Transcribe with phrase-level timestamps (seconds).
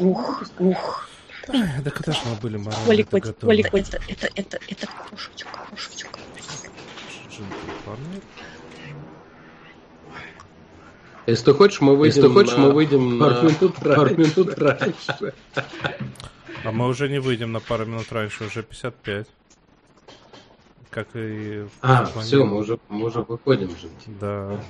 [0.00, 1.08] Ух, ух.
[1.46, 3.52] Да когда же мы были морально готовы?
[3.52, 4.00] Оля котик.
[4.08, 5.46] Это, это, это шутик,
[5.76, 6.08] шутик.
[7.30, 8.22] Джентльмены.
[11.26, 14.16] Если ты хочешь, мы выйдем, Если ты хочешь, на мы выйдем на пару минут, пару
[14.16, 15.34] минут раньше.
[16.64, 19.26] А мы уже не выйдем на пару минут раньше, уже 55.
[20.90, 21.62] Как и...
[21.62, 23.88] в А, все, мы уже, мы уже выходим же.
[24.20, 24.60] Да,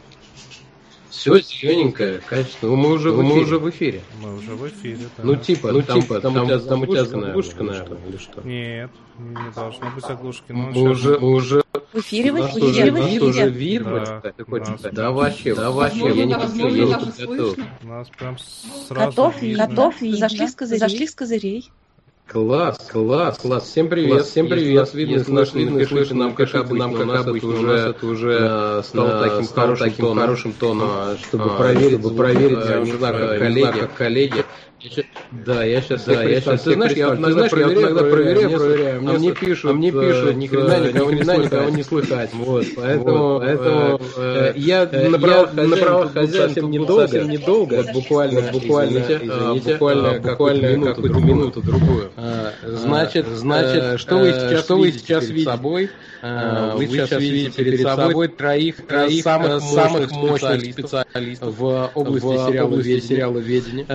[1.16, 2.76] Все зелененькое, качественно.
[2.76, 4.02] Мы уже, мы уже в эфире.
[4.20, 5.22] мы уже в эфире, да.
[5.22, 8.16] Ну типа, ну там, типа, там, у тебя, там у тебя заглушка, заглушка, наверное, или
[8.16, 8.40] что?
[8.42, 10.44] Нет, не должно быть заглушки.
[10.48, 13.24] Ну, Мы уже, мы уже, В эфире, в эфире, уже, в эфире.
[13.24, 17.68] уже вид, Да, ты хочешь Да вообще, да вообще, я не подписываю, я не слышно.
[17.82, 18.36] Нас прям
[18.88, 19.66] сразу Готов, видно.
[19.66, 21.70] готов, зашли с козырей.
[22.26, 23.64] Класс, класс, класс.
[23.64, 24.76] Всем привет, Класс, всем привет.
[24.76, 26.84] нас видно, Если нас слышно, видно, напишите слышно, нам, нам как как обычно.
[26.84, 27.02] обычно.
[27.02, 30.52] У нас это уже, это уже э, стало э, таким стало хорошим таким тоном, хорошим
[30.54, 34.44] тоном, а, чтобы а, проверить, чтобы проверить, я не знаю, как коллеги, как коллеги.
[35.30, 37.74] Да, я сейчас, Да, я сейчас, ты знаешь, я вот иногда, Ты знаешь, я вот
[37.74, 41.10] проверяю, иногда проверяю, проверяю, а мне пишут, а мне пишут, э, ни хрена э, никого,
[41.10, 46.12] ни не никого не слыхать, вот, поэтому, Вот, поэтому, э, э, я э, на правах
[46.12, 51.62] хозяина совсем недолго, совсем недолго, вот буквально, буквально, э, буквально, э, буквально какую-то какую-то минуту,
[51.62, 52.10] другую.
[52.16, 55.50] А, Значит, значит, э, что вы э, сейчас, что вы видите сейчас перед видите?
[55.50, 55.90] собой?
[56.22, 62.26] Э, Вы сейчас видите перед собой троих, троих, самых, э, самых мощных специалистов в области
[62.26, 63.02] сериала «Ведьмин».
[63.02, 63.86] сериаловедения.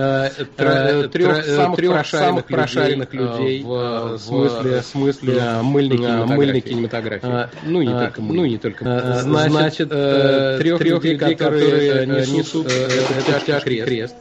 [0.86, 4.18] Э, Э, тр- трех тр- самых трех прошаренных, самых прошаренных людей, людей, в, э, в
[4.18, 6.36] смысле, в смысле, э, мыльной э, кинематографии.
[6.36, 7.28] мыльной кинематографии.
[7.28, 8.46] А, ну, и не А, только ну, мы.
[8.46, 8.84] и не только.
[8.84, 13.44] Э, Значит, Значит, э, трех, трех людей, людей, которые которые несут, несут, э, э, этот
[13.44, 14.14] тяжкий крест.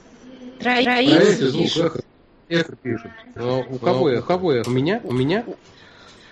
[0.60, 0.84] Троих.
[0.86, 2.04] Проверьте звук, пишут.
[2.50, 2.74] эхо.
[3.36, 4.20] Но у кого эхо?
[4.22, 4.70] У кого эхо?
[4.70, 5.00] У меня?
[5.04, 5.44] У меня?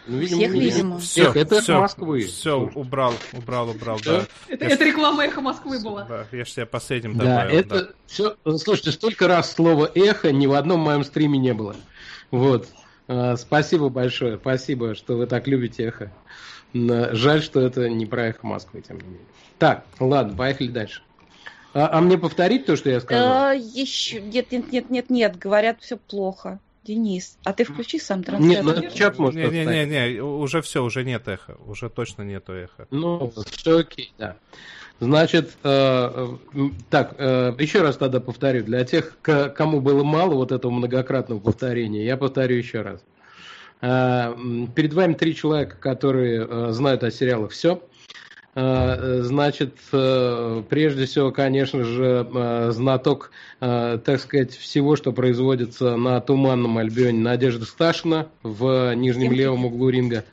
[0.08, 0.64] Ну, Всех, у меня.
[0.64, 1.00] видимо.
[1.00, 2.22] Все, Эх, это все, Москвы.
[2.26, 4.26] Все, убрал, убрал, убрал, да.
[4.48, 6.04] Это, Я это ж- реклама эхо Москвы была.
[6.06, 7.60] Да, я же тебя последним Да, добавил.
[7.60, 7.92] это да.
[8.08, 8.36] все.
[8.58, 11.76] Слушайте, столько раз слово эхо ни в одном моем стриме не было.
[12.32, 12.68] Вот.
[13.08, 14.38] А, Спасибо большое.
[14.38, 16.12] Спасибо, что вы так любите эхо.
[16.74, 19.22] Жаль, что это не про эхо Москвы, тем не менее.
[19.60, 21.02] Так, ладно, поехали дальше.
[21.74, 23.52] А, а мне повторить то, что я сказал?
[23.52, 24.22] Э, Еще.
[24.22, 25.38] Нет, нет, нет, нет, нет.
[25.38, 26.60] Говорят, все плохо.
[26.88, 28.64] Денис, а ты включи сам Нет, трансляцию.
[28.64, 32.22] ну это чат может Не, не, не, не, уже все, уже нет эха, уже точно
[32.24, 32.88] нету эха.
[32.92, 34.38] Ну, все окей, да.
[35.00, 36.60] Значит, э, э,
[36.90, 41.40] так, э, еще раз тогда повторю, для тех, к- кому было мало вот этого многократного
[41.40, 43.02] повторения, я повторю еще раз.
[43.82, 44.34] Э,
[44.74, 47.84] перед вами три человека, которые э, знают о сериалах все.
[48.58, 53.30] Значит, э, прежде всего, конечно же, э, знаток,
[53.62, 59.90] э, так сказать, всего, что производится на Туманном Альбионе Надежда Сташина в нижнем левом углу
[59.90, 60.24] ринга.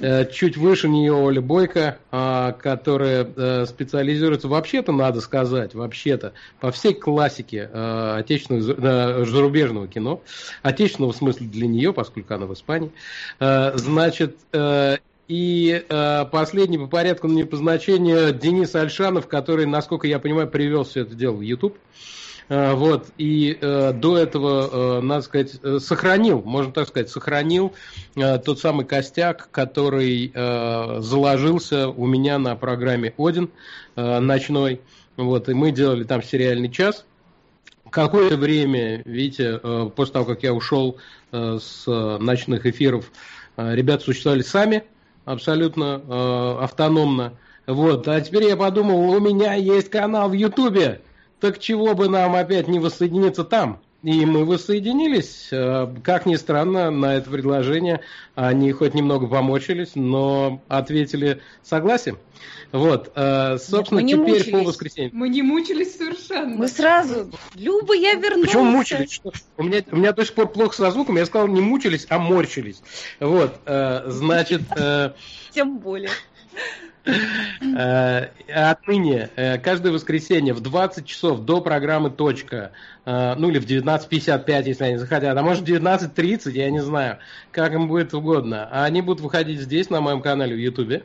[0.00, 6.72] Э, Чуть выше нее Оля Бойко, а, которая э, специализируется, вообще-то, надо сказать, вообще-то, по
[6.72, 10.20] всей классике э, отечественного, э, зарубежного кино,
[10.62, 12.90] отечественного в смысле для нее, поскольку она в Испании.
[13.38, 14.96] Э, Значит, э,
[15.28, 21.02] и э, последний по порядку, но не Денис Альшанов, который, насколько я понимаю, привел все
[21.02, 21.78] это дело в YouTube.
[22.48, 27.72] Э, Вот, и э, до этого, э, надо сказать, э, сохранил, можно так сказать, сохранил
[28.16, 33.50] э, тот самый костяк, который э, заложился у меня на программе Один
[33.96, 34.82] э, ночной.
[35.16, 37.06] Вот, и мы делали там сериальный час.
[37.88, 40.98] Какое-то время, видите, э, после того, как я ушел
[41.32, 43.10] э, с ночных эфиров,
[43.56, 44.82] ребята существовали сами,
[45.24, 47.34] абсолютно э, автономно.
[47.66, 51.00] Вот, а теперь я подумал, у меня есть канал в Ютубе,
[51.40, 53.80] так чего бы нам опять не воссоединиться там?
[54.04, 55.48] И мы воссоединились.
[55.50, 58.00] Э, Как ни странно, на это предложение
[58.34, 62.18] они хоть немного помочились, но ответили согласием.
[62.70, 64.66] Вот, э, собственно, мы не теперь по мучились.
[64.66, 65.10] воскресеньям.
[65.14, 66.54] Мы не мучились совершенно.
[66.54, 67.30] Мы сразу.
[67.54, 68.46] Люба, я вернулся.
[68.46, 69.12] Почему мучились?
[69.12, 69.32] Что?
[69.56, 71.16] У меня, у меня до сих пор плохо со звуком.
[71.16, 72.82] Я сказал, не мучились, а морщились.
[73.20, 74.60] Вот, э, значит,
[75.52, 76.10] Тем более.
[77.06, 82.72] Э, отныне э, каждое воскресенье в 20 часов до программы «Точка»,
[83.04, 87.18] э, ну или в 19.55, если они захотят, а может в 19.30, я не знаю,
[87.52, 88.68] как им будет угодно.
[88.70, 91.04] А они будут выходить здесь, на моем канале в Ютубе.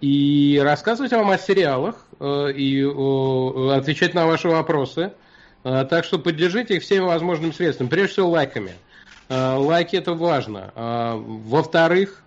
[0.00, 2.80] И рассказывать вам о сериалах и
[3.72, 5.10] отвечать на ваши вопросы.
[5.64, 7.88] Так что поддержите их всеми возможными средствами.
[7.88, 8.70] Прежде всего лайками.
[9.28, 10.70] Лайки это важно.
[10.76, 12.22] Во-вторых,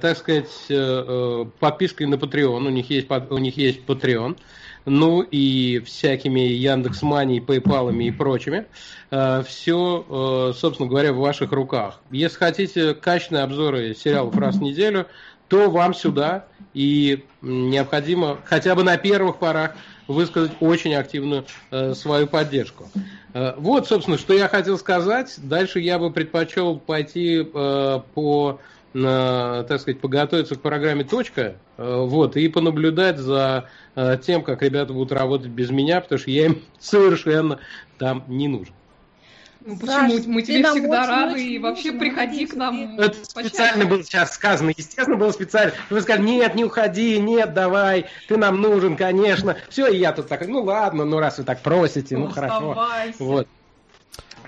[0.00, 2.66] так сказать, э, э, подпиской на Patreon.
[2.66, 4.36] У них есть, у них есть Patreon.
[4.84, 8.66] Ну и всякими Яндекс Мани, PayPal и прочими.
[9.10, 12.00] Все, собственно говоря, в ваших руках.
[12.12, 15.06] Если хотите качественные обзоры сериалов раз в неделю,
[15.48, 19.74] то вам сюда и необходимо хотя бы на первых порах
[20.08, 22.88] высказать очень активную э, свою поддержку.
[23.34, 25.34] Э, вот, собственно, что я хотел сказать.
[25.38, 28.60] Дальше я бы предпочел пойти э, по
[28.96, 34.62] на, так сказать, подготовиться к программе «Точка», э, вот, и понаблюдать за э, тем, как
[34.62, 37.60] ребята будут работать без меня, потому что я им совершенно
[37.98, 38.72] там не нужен.
[39.60, 40.32] Ну Саш, почему?
[40.32, 42.98] Мы ты тебе всегда очень, рады, очень и вообще нужен, приходи к нам.
[42.98, 43.48] Это почаще.
[43.48, 45.72] специально было сейчас сказано, естественно, было специально.
[45.90, 49.56] Вы сказали, нет, не уходи, нет, давай, ты нам нужен, конечно.
[49.68, 52.70] Все, и я тут такой, ну ладно, ну раз вы так просите, ну хорошо.
[52.70, 53.16] Оставайся.
[53.18, 53.48] Вот.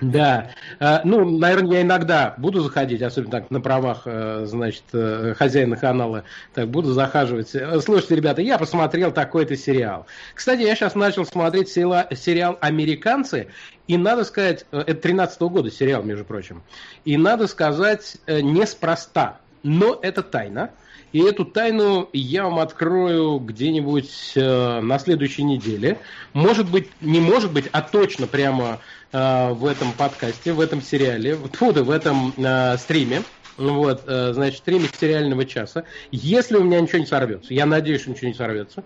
[0.01, 5.33] Да, А, ну, наверное, я иногда буду заходить, особенно так на правах, э, значит, э,
[5.37, 6.23] хозяина канала,
[6.53, 7.53] так буду захаживать.
[7.53, 10.05] Э, Слушайте, ребята, я посмотрел такой-то сериал.
[10.33, 13.47] Кстати, я сейчас начал смотреть сериал «Американцы»,
[13.87, 16.61] и надо сказать, это 13 года сериал, между прочим,
[17.05, 20.71] и надо сказать, неспроста, но это тайна.
[21.11, 25.97] И эту тайну я вам открою где-нибудь э, на следующей неделе.
[26.33, 28.79] Может быть, не может быть, а точно прямо
[29.11, 33.23] э, в этом подкасте, в этом сериале, тьфу в этом э, стриме.
[33.57, 35.83] Вот, э, значит, стриме сериального часа.
[36.11, 38.85] Если у меня ничего не сорвется, я надеюсь, что ничего не сорвется,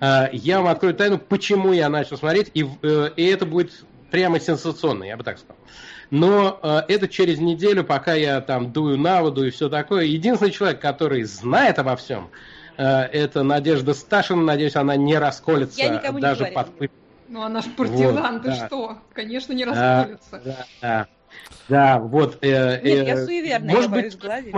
[0.00, 4.40] э, я вам открою тайну, почему я начал смотреть, и, э, и это будет прямо
[4.40, 5.56] сенсационно, я бы так сказал.
[6.10, 10.04] Но э, это через неделю, пока я там дую на воду и все такое.
[10.04, 12.30] Единственный человек, который знает обо всем,
[12.76, 14.40] э, это Надежда Сташина.
[14.42, 17.03] Надеюсь, она не расколется даже под пыткой.
[17.28, 18.66] Ну она ж партизан, Вот, ты да.
[18.66, 18.98] что?
[19.12, 20.40] Конечно, не Да, расходится.
[20.44, 21.08] Да, да.
[21.68, 22.38] Да, вот.
[22.42, 24.54] э, Нет, я э, суеверная, может я быть, боюсь глазить.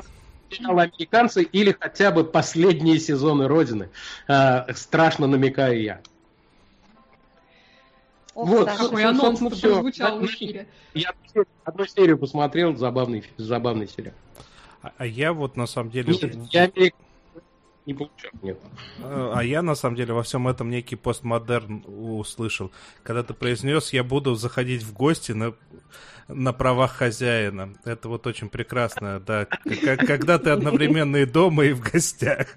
[0.51, 3.89] сериал «Американцы» или хотя бы последние сезоны «Родины».
[4.29, 6.01] Э, страшно намекаю я.
[8.35, 8.85] Ох, Вот, Саша.
[8.85, 10.67] Какой анонс прозвучал в Да, эфире.
[10.95, 11.13] Я
[11.65, 14.15] одну серию- посмотрел, забавный, забавный сериал.
[14.83, 16.13] А, а я вот на самом деле...
[16.13, 16.95] Нет, я «Америк-
[17.87, 18.59] не получал, нет.
[18.99, 22.73] Э, А я, на самом деле, во всем этом некий постмодерн услышал.
[23.03, 25.55] Когда ты произнес, я буду заходить в гости на,
[26.29, 27.75] на правах хозяина.
[27.85, 29.47] Это вот очень прекрасно, да.
[29.47, 32.49] Когда ты одновременно и дома, и в гостях.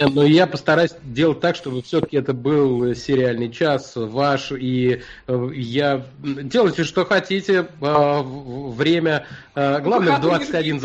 [0.00, 6.06] Но я постараюсь делать так, чтобы все-таки это был сериальный час ваш, и э, я...
[6.20, 9.26] Делайте, что хотите, э, время...
[9.56, 10.78] э, Главное, в 21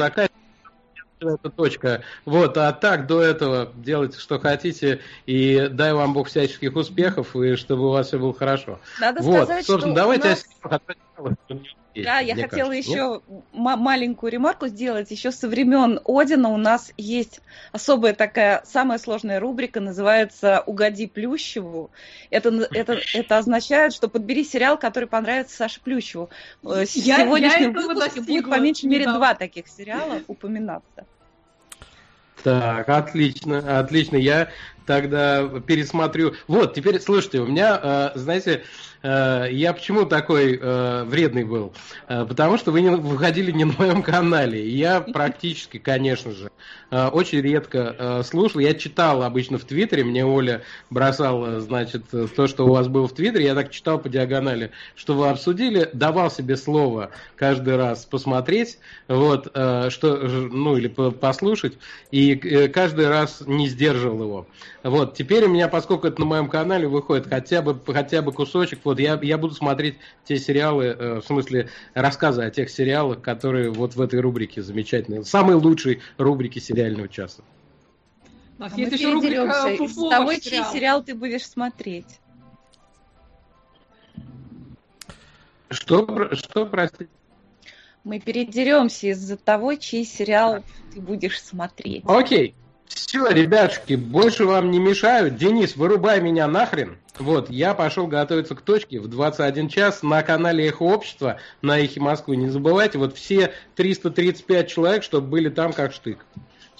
[1.23, 2.01] закат это точка.
[2.25, 7.55] Вот, а так до этого делайте, что хотите, и дай вам Бог всяческих успехов, и
[7.55, 8.79] чтобы у вас все было хорошо.
[8.99, 10.45] Надо вот, сказать, собственно, что давайте нас-
[11.95, 13.21] есть, Да, я хотела кажется, еще
[13.51, 15.11] ма- маленькую ремарку сделать.
[15.11, 17.39] Еще со времен Одина у нас есть
[17.71, 21.91] особая такая самая сложная рубрика, называется «Угоди Плющеву».
[22.31, 26.31] Это, это, это означает, что подбери сериал, который понравится Саше Плющеву.
[26.63, 31.05] Э, В Я- сегодняшнем я этого выпуске будет по меньшей мере два таких сериала упоминаться.
[32.43, 34.17] Так, отлично, отлично.
[34.17, 34.49] Я
[34.85, 36.33] тогда пересмотрю.
[36.47, 38.63] Вот, теперь, слушайте, у меня, э, знаете,
[39.01, 41.73] э, я почему такой э, вредный был?
[42.07, 44.67] Потому что вы не выходили не на моем канале.
[44.67, 46.51] Я практически, конечно же,
[47.11, 48.59] очень редко э, слушал.
[48.59, 53.07] Я читал обычно в Твиттере, мне Оля бросала, значит, э, то, что у вас было
[53.07, 53.45] в Твиттере.
[53.45, 59.49] Я так читал по диагонали, что вы обсудили, давал себе слово каждый раз посмотреть, вот,
[59.53, 61.77] э, что, ну, или по- послушать,
[62.11, 64.47] и э, каждый раз не сдерживал его.
[64.83, 68.79] Вот, теперь у меня, поскольку это на моем канале выходит хотя бы, хотя бы кусочек,
[68.83, 69.95] вот я, я буду смотреть
[70.25, 75.23] те сериалы, э, в смысле рассказы о тех сериалах, которые вот в этой рубрике замечательные,
[75.23, 77.43] самой лучшей рубрике сериального часа.
[78.57, 81.03] Нас А мы есть еще рубрика передеремся из «Фуфло того, чей сериал».
[81.03, 82.19] ты будешь смотреть.
[85.69, 87.09] Что, про- что, простите?
[88.03, 90.63] Мы передеремся из-за того, чей сериал
[90.93, 92.03] ты будешь смотреть.
[92.05, 92.53] Окей.
[92.85, 95.31] Все, ребятушки, больше вам не мешаю.
[95.31, 96.97] Денис, вырубай меня нахрен.
[97.17, 102.01] Вот, я пошел готовиться к точке в 21 час на канале Эхо Общества на Эхе
[102.01, 102.35] Москвы.
[102.35, 106.25] Не забывайте, вот все 335 человек, чтобы были там как штык.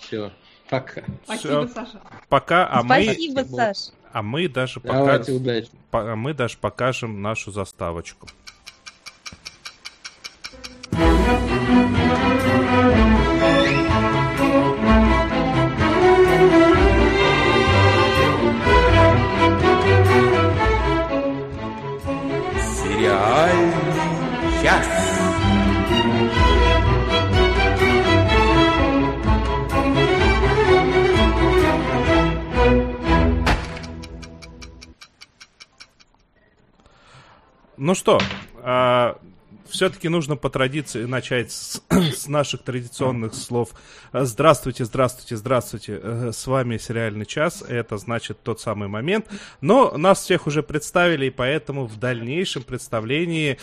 [0.07, 0.31] Все,
[0.69, 1.03] пока.
[1.25, 1.69] Спасибо.
[1.73, 2.01] Саша.
[2.29, 3.77] Пока, а мы, Спасибо, Саш.
[4.11, 5.69] а мы даже Давайте, покажем, удачи.
[5.91, 8.27] а мы даже покажем нашу заставочку.
[37.83, 38.17] Ну что,
[38.61, 39.17] а,
[39.67, 43.71] все-таки нужно по традиции начать с, с наших традиционных слов.
[44.13, 45.99] Здравствуйте, здравствуйте, здравствуйте.
[46.01, 47.61] Э, С вами «Сериальный час».
[47.61, 49.27] Это значит тот самый момент.
[49.59, 53.59] Но нас всех уже представили, и поэтому в дальнейшем представлении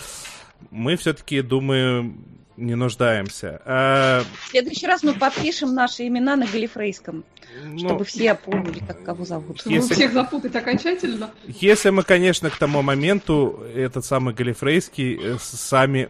[0.70, 2.14] мы все-таки, думаю,
[2.60, 3.60] не нуждаемся.
[3.64, 7.24] А, В следующий раз мы подпишем наши имена на галифрейском,
[7.64, 9.60] ну, чтобы все помнили, как кого зовут.
[9.60, 11.30] Чтобы Если- всех запутать окончательно.
[11.46, 16.08] Если мы, конечно, к тому моменту этот самый Галифрейский э, сами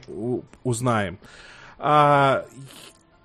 [0.64, 1.18] узнаем.
[1.78, 2.44] А,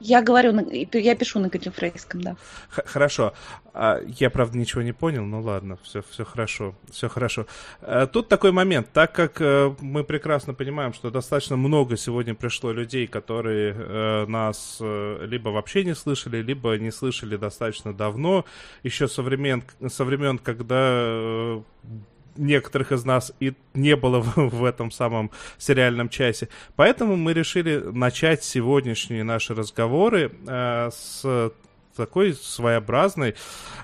[0.07, 0.51] Я говорю,
[0.93, 2.35] я пишу на галифрейском, да.
[2.69, 3.33] х- хорошо.
[3.74, 7.47] А, я, правда, ничего не понял, ну ладно, все, все хорошо, все хорошо.
[7.81, 12.71] А, тут такой момент, так как э, мы прекрасно понимаем, что достаточно много сегодня пришло
[12.71, 18.45] людей, которые э, нас э, либо вообще не слышали, либо не слышали достаточно давно,
[18.83, 21.62] еще со времен, со времен когда э,
[22.35, 26.49] некоторых из нас и не было в, этом самом сериальном часе.
[26.75, 31.51] Поэтому мы решили начать сегодняшние наши разговоры э, с
[31.95, 33.35] такой своеобразной,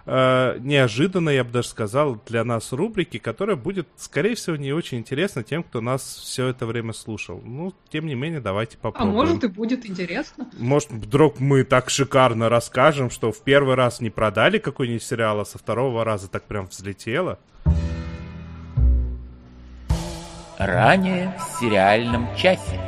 [0.06, 5.00] э, неожиданной, я бы даже сказал, для нас рубрики, которая будет, скорее всего, не очень
[5.00, 7.42] интересна тем, кто нас все это время слушал.
[7.44, 9.16] Ну, тем не менее, давайте А попробуем.
[9.16, 10.50] может и будет интересно.
[10.58, 15.46] Может, вдруг мы так шикарно расскажем, что в первый раз не продали какой-нибудь сериал, а
[15.46, 17.40] со второго раза так прям взлетело.
[20.64, 22.80] Ранее в сериальном часе.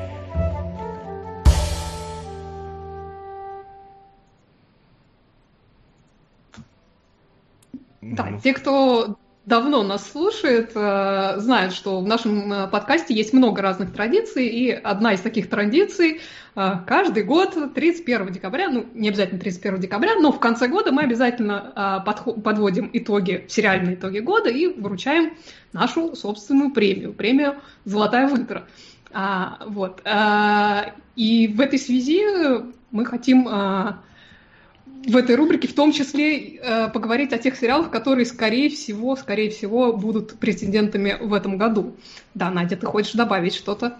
[8.00, 13.62] Да, те, кто давно нас слушает, э, знают, что в нашем э, подкасте есть много
[13.62, 16.22] разных традиций, и одна из таких традиций
[16.56, 21.04] э, каждый год 31 декабря, ну не обязательно 31 декабря, но в конце года мы
[21.04, 22.04] обязательно
[22.44, 25.34] подводим итоги, сериальные итоги года и вручаем
[25.74, 28.66] нашу собственную премию, премию «Золотая вытра».
[29.16, 30.02] А, вот.
[31.16, 32.24] и в этой связи
[32.90, 33.48] мы хотим
[35.06, 39.50] в этой рубрике в том числе э, поговорить о тех сериалах, которые, скорее всего, скорее
[39.50, 41.96] всего, будут претендентами в этом году.
[42.34, 43.98] Да, Надя, ты хочешь добавить что-то?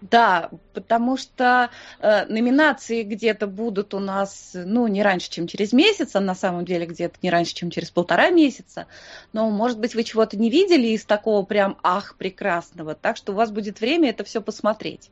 [0.00, 6.14] Да, потому что э, номинации где-то будут у нас, ну, не раньше, чем через месяц,
[6.14, 8.86] а на самом деле где-то не раньше, чем через полтора месяца.
[9.32, 13.34] Но, может быть, вы чего-то не видели из такого прям ах прекрасного, так что у
[13.34, 15.10] вас будет время это все посмотреть.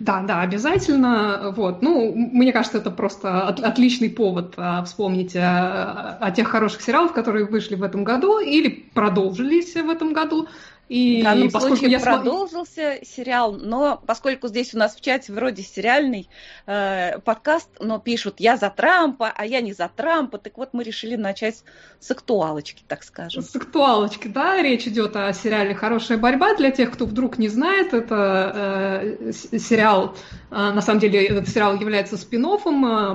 [0.00, 1.52] Да, да, обязательно.
[1.54, 1.82] Вот.
[1.82, 7.12] Ну, мне кажется, это просто от- отличный повод а, вспомнить о, о тех хороших сериалах,
[7.12, 10.48] которые вышли в этом году или продолжились в этом году.
[10.90, 15.32] И В данном поскольку случае я продолжился сериал, но поскольку здесь у нас в чате
[15.32, 16.28] вроде сериальный
[16.66, 20.82] э, подкаст, но пишут «я за Трампа», а я не за Трампа, так вот мы
[20.82, 21.62] решили начать
[22.00, 23.40] с актуалочки, так скажем.
[23.40, 26.56] С актуалочки, да, речь идет о сериале «Хорошая борьба».
[26.56, 30.16] Для тех, кто вдруг не знает, это э, сериал,
[30.50, 32.40] э, на самом деле этот сериал является спин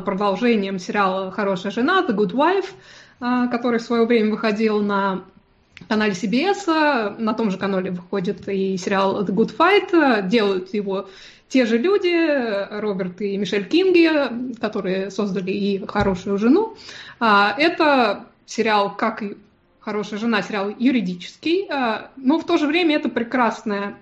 [0.05, 2.69] продолжением сериала «Хорошая жена», «The Good Wife»,
[3.19, 5.25] э, который в свое время выходил на
[5.87, 11.07] канале CBS, на том же канале выходит и сериал «The Good Fight», делают его
[11.47, 16.75] те же люди, Роберт и Мишель Кинги, которые создали и «Хорошую жену».
[17.19, 19.37] А, Это сериал, как и
[19.79, 21.67] «Хорошая жена», сериал юридический,
[22.15, 23.97] но в то же время это прекрасная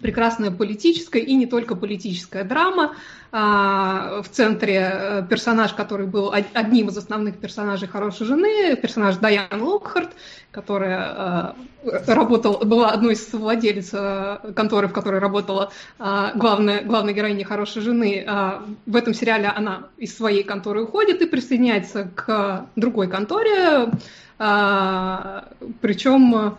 [0.00, 2.94] прекрасная политическая и не только политическая драма.
[3.32, 9.16] А, В центре э, персонаж, который был од- одним из основных персонажей «Хорошей жены», персонаж
[9.16, 10.10] Дайан Локхарт,
[10.50, 17.44] которая э, работала, была одной из владелец э, конторы, в которой работала главная, главная героиня
[17.44, 18.24] «Хорошей жены».
[18.26, 23.90] А, В этом сериале она из своей конторы уходит и присоединяется к другой конторе,
[24.38, 25.44] а,
[25.80, 26.56] причем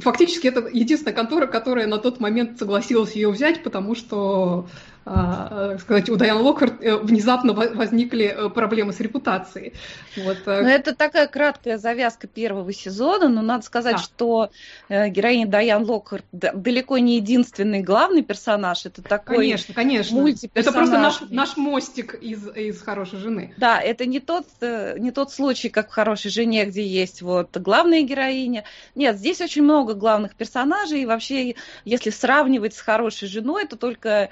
[0.00, 4.68] фактически это единственная контора, которая на тот момент согласилась ее взять, потому что,
[5.04, 9.72] а, сказать, у Дайан Локхарт э, внезапно во- возникли э, проблемы с репутацией.
[10.16, 14.02] Вот, э, Ну, это такая краткая завязка первого сезона, но надо сказать, Да.
[14.02, 14.50] что
[14.88, 19.36] э, героиня Дайан Локхарт далеко не единственный главный персонаж, это такой...
[19.36, 20.26] конечно, конечно.
[20.54, 23.54] Это просто наш, наш мостик из, из хорошей жены.
[23.56, 27.56] Да, это не тот, э, не тот случай, как в «Хорошей жене», где есть вот
[27.56, 28.64] главная героиня.
[28.94, 31.54] Нет, здесь очень много главных персонажей, и вообще,
[31.84, 34.28] если сравнивать с «Хорошей женой», то только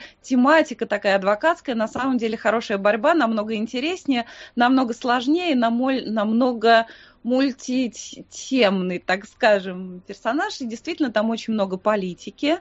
[0.59, 6.87] тематика такая адвокатская, на самом деле «Хорошая борьба» намного интереснее, намного сложнее, намного
[7.23, 12.59] мультитемный, так скажем, персонаж, и действительно там очень много политики.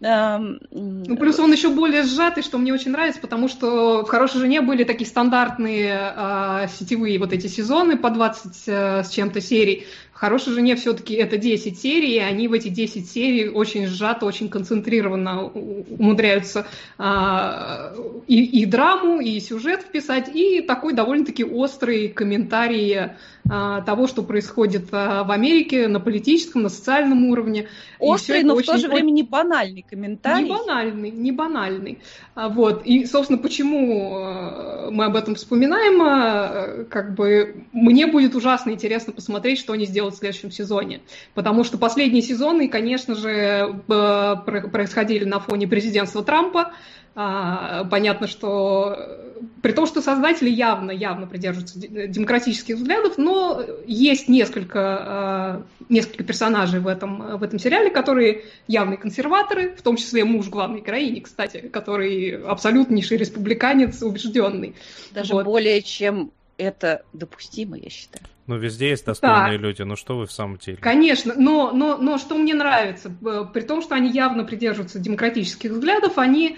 [0.00, 4.60] Ну, плюс он еще более сжатый, что мне очень нравится, потому что в «Хорошей жене»
[4.60, 9.88] были такие стандартные э, сетевые вот эти сезоны по 20 э, с чем-то серий.
[10.12, 14.24] В «Хорошей жене» все-таки это 10 серий, и они в эти 10 серий очень сжато,
[14.24, 17.92] очень концентрированно умудряются а,
[18.28, 23.10] и, и драму, и сюжет вписать, и такой довольно-таки острый комментарий
[23.48, 27.68] того, что происходит а, в Америке на политическом, на социальном уровне.
[27.98, 30.48] Острый, но в очень- то же время не банальный не комментарий.
[30.48, 31.98] банальный, не банальный.
[32.34, 32.82] А, Вот.
[32.84, 39.72] И, собственно, почему мы об этом вспоминаем, как бы мне будет ужасно интересно посмотреть, что
[39.72, 41.00] они сделают в следующем сезоне.
[41.34, 44.36] Потому что последние сезоны, конечно же, про-
[44.72, 46.72] происходили на фоне президентства Трампа.
[47.20, 53.60] А, Понятно, что э, при том, что создатели явно, явно придерживаются де- демократических взглядов, но
[53.88, 59.96] есть несколько, э, несколько персонажей в этом, в этом сериале, которые явные консерваторы, в том
[59.96, 64.76] числе муж главной героини, кстати, который абсолютнейший республиканец, убежденный.
[65.10, 65.44] Даже Вот.
[65.44, 68.24] более чем это допустимо, я считаю.
[68.48, 69.62] Ну, везде есть достойные Да.
[69.62, 70.78] люди, ну что вы в самом деле?
[70.78, 75.70] Конечно, но, но, но что мне нравится, э, при том, что они явно придерживаются демократических
[75.70, 76.56] взглядов, они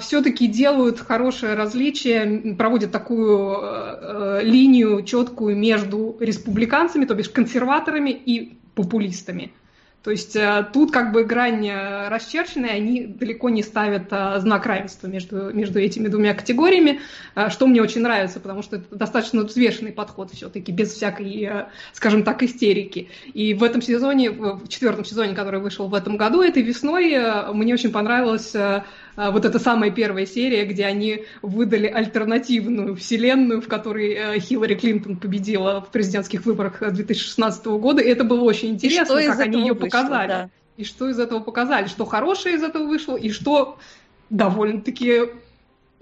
[0.00, 8.10] все-таки делают хорошее различие, проводят такую э, э, линию четкую между республиканцами, то бишь консерваторами
[8.10, 9.52] и популистами.
[10.04, 14.38] То есть э, тут как бы грань э, расчерчена, и они далеко не ставят э,
[14.38, 17.00] знак равенства между, между этими двумя категориями,
[17.48, 22.42] что мне очень нравится, потому что это достаточно взвешенный подход все-таки, без всякой, скажем так,
[22.42, 23.08] истерики.
[23.32, 27.16] И в этом сезоне, в четвертом сезоне, который вышел в этом году, этой весной,
[27.54, 28.84] мне очень понравилась э,
[29.16, 35.16] вот эта самая первая серия, где они выдали альтернативную вселенную, в которой э, Хиллари Клинтон
[35.16, 38.02] победила в президентских выборах э, 2016 года.
[38.02, 40.28] И это было очень интересно, как они ее вышло, показали.
[40.28, 40.50] да.
[40.76, 43.78] И что из этого показали, что хорошее из этого вышло, и что
[44.30, 45.28] довольно-таки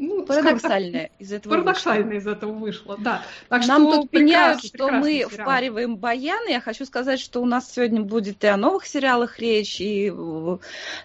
[0.02, 1.62] ну, Парадоксальное из этого вышло.
[1.64, 3.22] Парадоксально из этого вышло, да.
[3.48, 5.30] Так Нам что тут пеняют, что мы сериал.
[5.30, 6.50] впариваем баяны.
[6.50, 10.12] Я хочу сказать, что у нас сегодня будет и о новых сериалах речь, и,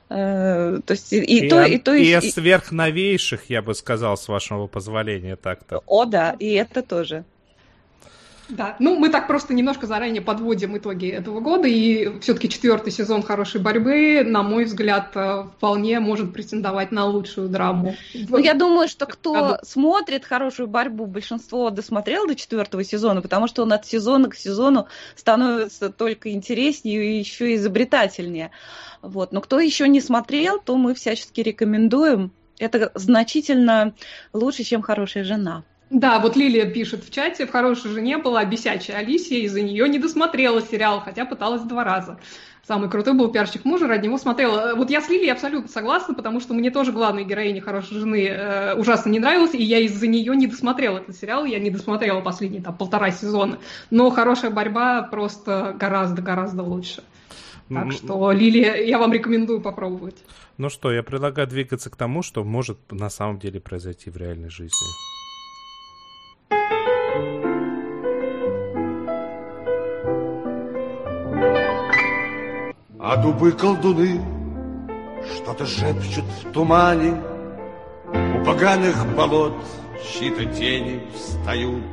[0.09, 3.73] э, то есть и, и то, о- и то, и и- о сверхновейших, я бы
[3.75, 5.81] сказал, с вашего позволения так-то.
[5.85, 7.23] О, да, и это тоже.
[8.49, 13.21] Да, ну мы так просто немножко заранее подводим итоги этого года, и все-таки четвертый сезон
[13.23, 17.95] хорошей борьбы, на мой взгляд, э, вполне может претендовать на лучшую драму.
[18.13, 19.55] Ну, я думаю, что кто году.
[19.63, 24.87] смотрит хорошую борьбу, большинство досмотрел до четвертого сезона, потому что он от сезона к сезону
[25.15, 28.51] становится только интереснее и еще изобретательнее.
[29.01, 29.31] Вот.
[29.31, 32.31] Но кто еще не смотрел, то мы всячески рекомендуем.
[32.59, 33.93] Это значительно
[34.33, 35.63] лучше, чем хорошая жена.
[35.89, 39.99] Да, вот Лилия пишет в чате, в хорошей жене была бесячая Алисия, из-за нее не
[39.99, 42.19] досмотрела сериал, хотя пыталась два раза.
[42.67, 44.75] Самый крутой был пиарщик мужа, ради него смотрела.
[44.75, 48.75] Вот я с Лилией абсолютно согласна, потому что мне тоже главная героиня хорошей жены э,
[48.75, 52.61] ужасно не нравилась, и я из-за нее не досмотрела этот сериал, я не досмотрела последние
[52.61, 53.59] там полтора сезона.
[53.89, 57.03] Но хорошая борьба просто гораздо-гораздо лучше.
[57.69, 60.17] Так М, что, Лилия, я вам рекомендую попробовать.
[60.57, 64.49] Ну что, я предлагаю двигаться к тому, что может на самом деле произойти в реальной
[64.49, 65.16] жизни.
[73.09, 74.19] А дубы колдуны
[75.33, 77.23] что-то шепчут в тумане,
[78.09, 79.53] У поганых болот
[80.03, 81.85] чьи-то тени встают.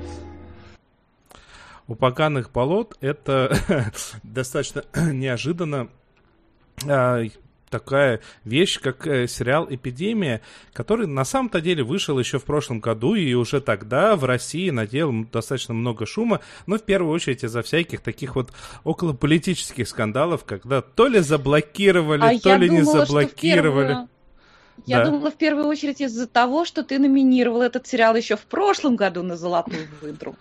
[1.87, 3.57] У поганых болот это
[4.24, 5.88] достаточно неожиданно
[6.85, 7.22] а,
[7.75, 10.41] такая вещь, как э, сериал «Эпидемия»,
[10.73, 15.13] который на самом-то деле вышел еще в прошлом году, и уже тогда в России надел
[15.33, 18.53] достаточно много шума, но в первую очередь из-за всяких таких вот
[18.85, 23.87] околополитических скандалов, когда то ли заблокировали, то я ли не думала, в заблокировали.
[23.89, 24.09] первую-
[24.87, 25.05] Я Да.
[25.11, 29.23] думала, в первую очередь из-за того, что ты номинировал этот сериал еще в прошлом году
[29.23, 30.37] на «Золотую выдру».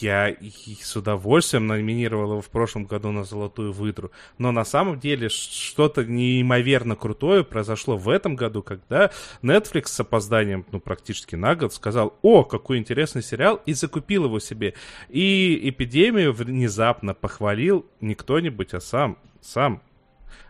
[0.00, 4.10] Я с удовольствием номинировал его в прошлом году на «Золотую выдру».
[4.38, 9.10] Но на самом деле что-то неимоверно крутое произошло в этом году, когда
[9.42, 14.38] Netflix с опозданием, ну, практически на год, сказал, о, какой интересный сериал, и закупил его
[14.40, 14.74] себе.
[15.08, 19.82] И «Эпидемию» внезапно похвалил не кто-нибудь, а сам, сам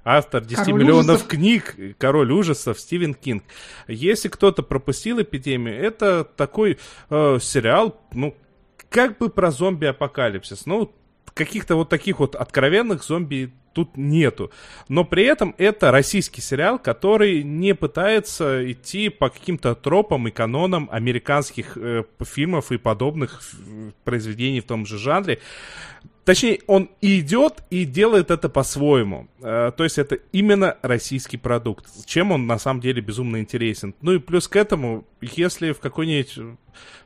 [0.05, 1.29] Автор 10 Король миллионов ужасов.
[1.29, 3.43] книг, король ужасов Стивен Кинг.
[3.89, 8.37] Если кто-то пропустил эпидемию, это такой э, сериал, ну,
[8.95, 10.67] как бы про зомби-апокалипсис.
[10.67, 10.95] Ну,
[11.35, 14.53] каких-то вот таких вот откровенных зомби тут нету.
[14.89, 20.89] Но при этом это российский сериал, который не пытается идти по каким-то тропам и канонам
[20.93, 25.41] американских э, фильмов и подобных э, произведений в том же жанре.
[26.25, 29.29] Точнее, он и идет и делает это по-своему.
[29.43, 31.87] Э, то есть это именно российский продукт.
[32.07, 33.95] Чем он на самом деле безумно интересен.
[34.01, 36.39] Ну и плюс к этому, если в какой-нибудь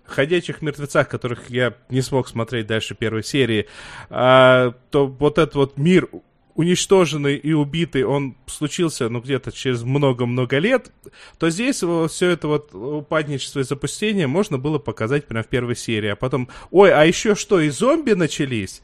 [0.04, 3.66] ходячих мертвецах, которых я не смог смотреть дальше первой серии,
[4.08, 6.08] э, то вот этот вот мир
[6.54, 10.90] уничтоженный и убитый, он случился, ну, где-то через много-много лет,
[11.38, 16.08] то здесь все это вот упадничество и запустение можно было показать прямо в первой серии.
[16.08, 18.82] А потом, ой, а еще что, и зомби начались?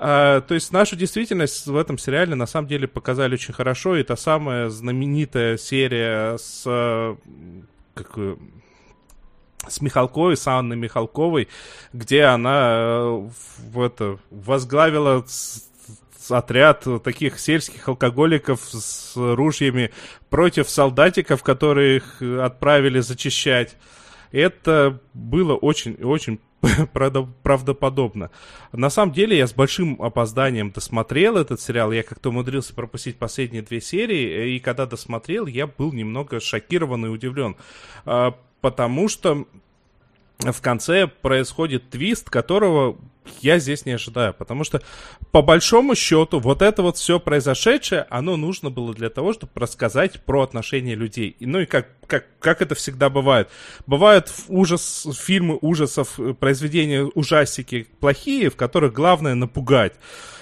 [0.00, 3.96] А, то есть нашу действительность в этом сериале на самом деле показали очень хорошо.
[3.96, 6.62] И та самая знаменитая серия с,
[7.94, 8.18] как,
[9.66, 11.48] с Михалковой, с Анной Михалковой,
[11.92, 13.28] где она э,
[13.72, 15.24] в это, возглавила
[16.30, 19.90] отряд таких сельских алкоголиков с ружьями
[20.30, 23.76] против солдатиков, которые их отправили зачищать.
[24.30, 26.38] Это было очень-очень
[27.42, 28.30] правдоподобно.
[28.72, 31.92] На самом деле я с большим опозданием досмотрел этот сериал.
[31.92, 37.08] Я как-то умудрился пропустить последние две серии, и когда досмотрел, я был немного шокирован и
[37.08, 37.56] удивлен.
[38.04, 39.46] А, потому что
[40.38, 42.96] в конце происходит твист, которого
[43.40, 44.80] я здесь не ожидаю, потому что
[45.32, 50.22] по большому счету вот это вот все произошедшее, оно нужно было для того, чтобы рассказать
[50.24, 51.36] про отношения людей.
[51.40, 53.48] Ну и как, как, как это всегда бывает.
[53.86, 59.92] Бывают ужас, фильмы ужасов, э, произведения ужастики плохие, в которых главное напугать.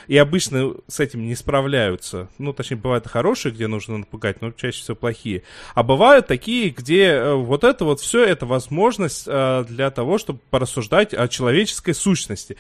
[0.06, 2.28] И обычно с этим не справляются.
[2.38, 5.42] Ну, точнее, бывают хорошие, где нужно напугать, но чаще всего плохие.
[5.74, 10.38] А бывают такие, где э, вот это вот все, это возможность э, для того, чтобы
[10.50, 12.56] порассуждать о человеческой сущности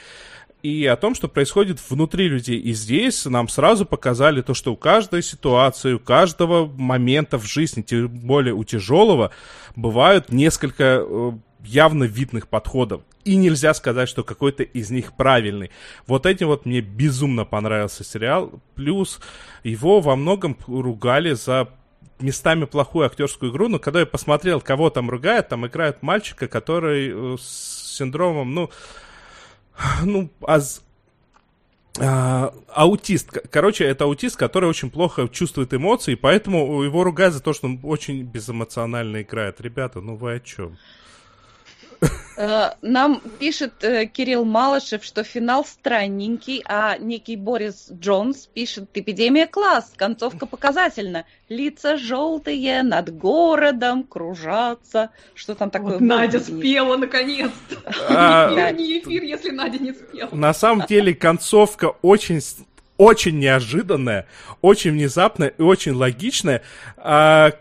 [0.62, 2.58] и о том, что происходит внутри людей.
[2.58, 7.82] И здесь нам сразу показали то, что у каждой ситуации, у каждого момента в жизни,
[7.82, 9.30] тем более у тяжелого,
[9.76, 11.32] бывают несколько э,
[11.64, 13.02] явно видных подходов.
[13.24, 15.70] И нельзя сказать, что какой-то из них правильный.
[16.06, 18.60] Вот этим вот мне безумно понравился сериал.
[18.74, 19.20] Плюс
[19.64, 21.68] его во многом ругали за
[22.20, 27.10] местами плохую актерскую игру, но когда я посмотрел, кого там ругают, там играет мальчика, который
[27.12, 28.70] э, с синдромом, ну,
[30.04, 30.82] ну, аз,
[31.98, 33.30] а, аутист.
[33.50, 37.80] Короче, это аутист, который очень плохо чувствует эмоции, поэтому его ругают за то, что он
[37.82, 39.60] очень безэмоционально играет.
[39.60, 40.76] Ребята, ну вы о чем?
[42.36, 49.46] Э, нам пишет э, Кирилл Малышев, что финал странненький, а некий Борис Джонс пишет «Эпидемия
[49.46, 55.10] класс, концовка показательна, лица желтые, над городом кружатся».
[55.34, 55.94] Что там такое?
[55.94, 57.76] Вот Надя спела наконец-то.
[58.08, 60.28] А, не эфир, если Надя не спела.
[60.32, 62.40] На самом деле концовка очень
[62.98, 64.26] очень неожиданная,
[64.62, 66.62] очень внезапная и очень логичная.
[66.96, 67.52] А,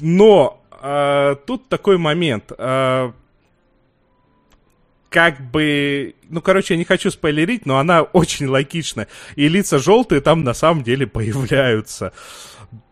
[0.00, 2.52] но а, тут такой момент
[5.14, 6.16] как бы...
[6.28, 9.06] Ну, короче, я не хочу спойлерить, но она очень логична.
[9.36, 12.12] И лица желтые там на самом деле появляются.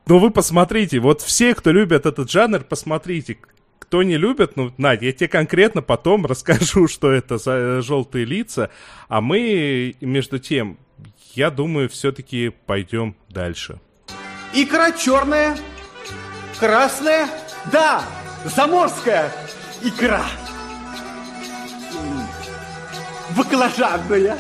[0.07, 3.39] Но вы посмотрите, вот все, кто любят этот жанр, посмотрите.
[3.81, 8.25] Кто не любит, ну, Надя, я тебе конкретно потом расскажу, что это за э, желтые
[8.25, 8.71] лица.
[9.09, 10.79] А мы, между тем,
[11.33, 13.81] я думаю, все-таки пойдем дальше.
[14.55, 15.57] Икра черная,
[16.61, 17.27] красная,
[17.73, 18.05] да,
[18.45, 19.33] заморская
[19.83, 20.25] икра
[23.37, 24.39] баклажанная.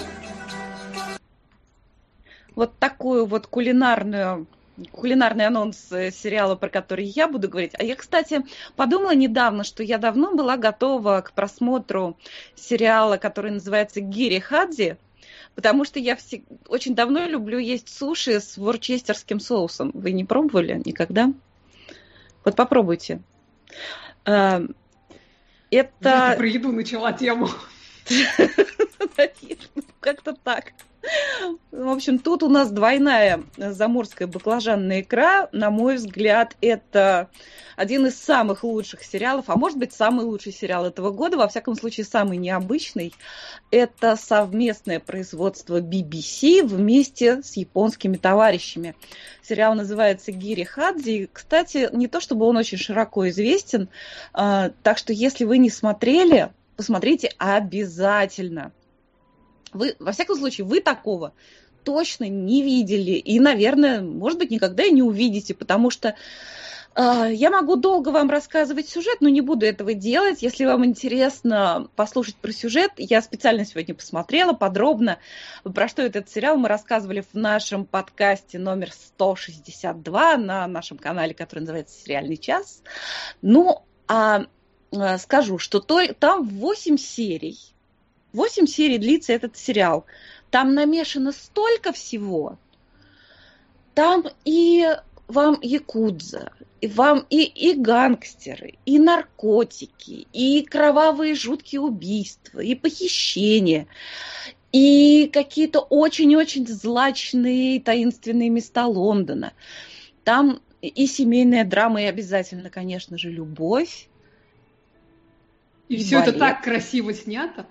[2.54, 4.46] Вот такую вот кулинарную
[4.90, 7.72] кулинарный анонс э, сериала, про который я буду говорить.
[7.78, 8.42] А я, кстати,
[8.74, 12.16] подумала недавно, что я давно была готова к просмотру
[12.54, 14.96] сериала, который называется «Гири Хадзи»,
[15.54, 16.42] потому что я все...
[16.68, 19.90] очень давно люблю есть суши с ворчестерским соусом.
[19.94, 21.32] Вы не пробовали никогда?
[22.44, 23.20] Вот попробуйте.
[24.24, 24.74] Эм,
[25.70, 26.30] это...
[26.30, 27.48] Я про еду начала тему.
[30.00, 30.72] Как-то так.
[31.72, 35.48] В общем, тут у нас двойная заморская баклажанная икра.
[35.52, 37.28] На мой взгляд, это
[37.76, 41.74] один из самых лучших сериалов, а может быть, самый лучший сериал этого года, во всяком
[41.74, 43.12] случае, самый необычный.
[43.70, 48.94] Это совместное производство BBC вместе с японскими товарищами.
[49.42, 51.30] Сериал называется Гири Хадзи.
[51.32, 53.88] Кстати, не то чтобы он очень широко известен,
[54.32, 58.72] а, так что если вы не смотрели, посмотрите обязательно.
[59.72, 61.32] Вы, во всяком случае, вы такого
[61.84, 66.14] точно не видели и, наверное, может быть, никогда и не увидите, потому что
[66.94, 70.42] э, я могу долго вам рассказывать сюжет, но не буду этого делать.
[70.42, 75.18] Если вам интересно послушать про сюжет, я специально сегодня посмотрела подробно,
[75.64, 81.60] про что этот сериал мы рассказывали в нашем подкасте номер 162 на нашем канале, который
[81.60, 82.82] называется «Сериальный час».
[83.40, 84.46] Ну, а
[85.18, 87.58] скажу, что то, там 8 серий.
[88.32, 90.04] 8 серий длится этот сериал.
[90.50, 92.58] там намешано столько всего.
[93.94, 94.86] Там и
[95.28, 103.86] вам якудза, и вам и, и гангстеры, и наркотики, и кровавые жуткие убийства, и похищения,
[104.72, 109.52] и какие-то очень-очень злачные таинственные места Лондона.
[110.24, 114.08] Там и семейная драма, и обязательно, конечно же, любовь.
[115.96, 116.28] И, все балет.
[116.28, 117.66] это так красиво снято.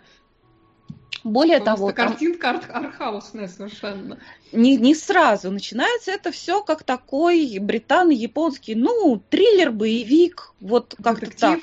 [1.24, 2.86] Более Просто того, картинка там...
[2.86, 4.20] архаусная совершенно.
[4.52, 11.60] Не, не сразу начинается это все как такой британо-японский, ну, триллер, боевик, вот как-то так.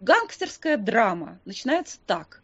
[0.00, 2.42] Гангстерская драма начинается так.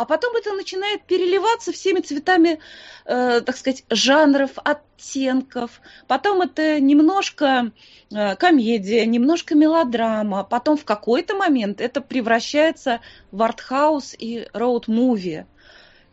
[0.00, 2.58] А потом это начинает переливаться всеми цветами,
[3.04, 5.82] э, так сказать, жанров, оттенков.
[6.06, 7.70] Потом это немножко
[8.10, 10.42] э, комедия, немножко мелодрама.
[10.42, 15.44] Потом в какой-то момент это превращается в артхаус и роуд-муви.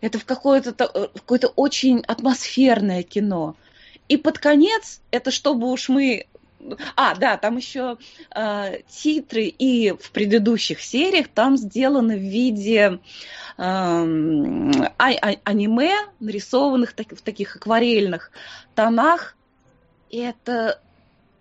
[0.02, 3.56] Это в какое-то э, какое-то очень атмосферное кино.
[4.10, 6.28] И под конец, это чтобы уж мы
[6.96, 7.98] а, да, там еще
[8.36, 13.00] э, титры и в предыдущих сериях там сделаны в виде э,
[13.58, 14.04] а,
[14.98, 18.32] а, аниме, нарисованных так, в таких акварельных
[18.76, 19.36] тонах.
[20.10, 20.80] И это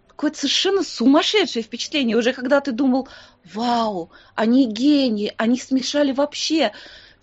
[0.09, 2.17] какое-то совершенно сумасшедшее впечатление.
[2.17, 3.09] Уже когда ты думал,
[3.45, 6.73] вау, они гении, они смешали вообще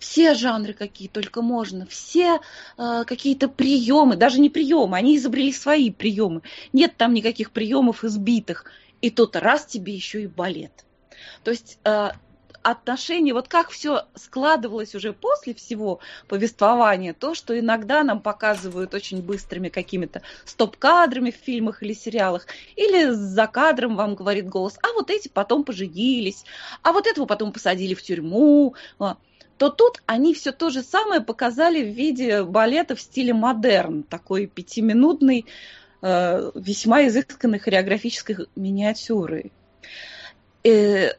[0.04, 2.38] все жанры, какие только можно, все
[2.76, 6.42] э, какие-то приемы, даже не приемы, они изобрели свои приемы.
[6.74, 8.66] Нет там никаких приемов избитых.
[9.00, 10.84] И тут раз тебе еще и балет.
[11.42, 12.10] То есть э,
[12.62, 19.22] отношения, вот как все складывалось уже после всего повествования, то, что иногда нам показывают очень
[19.22, 25.08] быстрыми какими-то стоп-кадрами в фильмах или сериалах, или за кадром вам говорит голос, а вот
[25.08, 26.44] эти потом поженились,
[26.82, 29.16] а вот этого потом посадили в тюрьму, а,
[29.58, 34.46] то тут они все то же самое показали в виде балета в стиле модерн, такой
[34.46, 35.46] пятиминутной,
[36.02, 39.52] э, весьма изысканной хореографической миниатюры.
[40.64, 41.10] Э,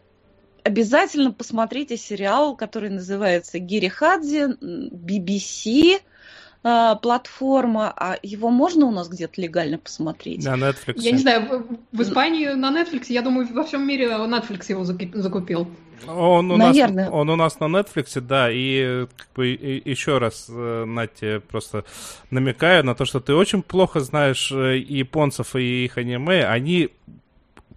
[0.63, 4.58] обязательно посмотрите сериал, который называется Гири Хадзи,
[4.91, 6.02] BBC,
[7.01, 10.43] платформа, а его можно у нас где-то легально посмотреть?
[10.43, 10.93] На Netflix.
[10.95, 15.67] Я не знаю, в, Испании на Netflix, я думаю, во всем мире Netflix его закупил.
[16.08, 17.06] Он у, Наверное.
[17.06, 21.41] нас, он у нас на Netflix, да, и, как бы, и, еще раз, э, Натя,
[21.47, 21.86] просто
[22.32, 26.89] намекаю на то, что ты очень плохо знаешь э, японцев, и их аниме, они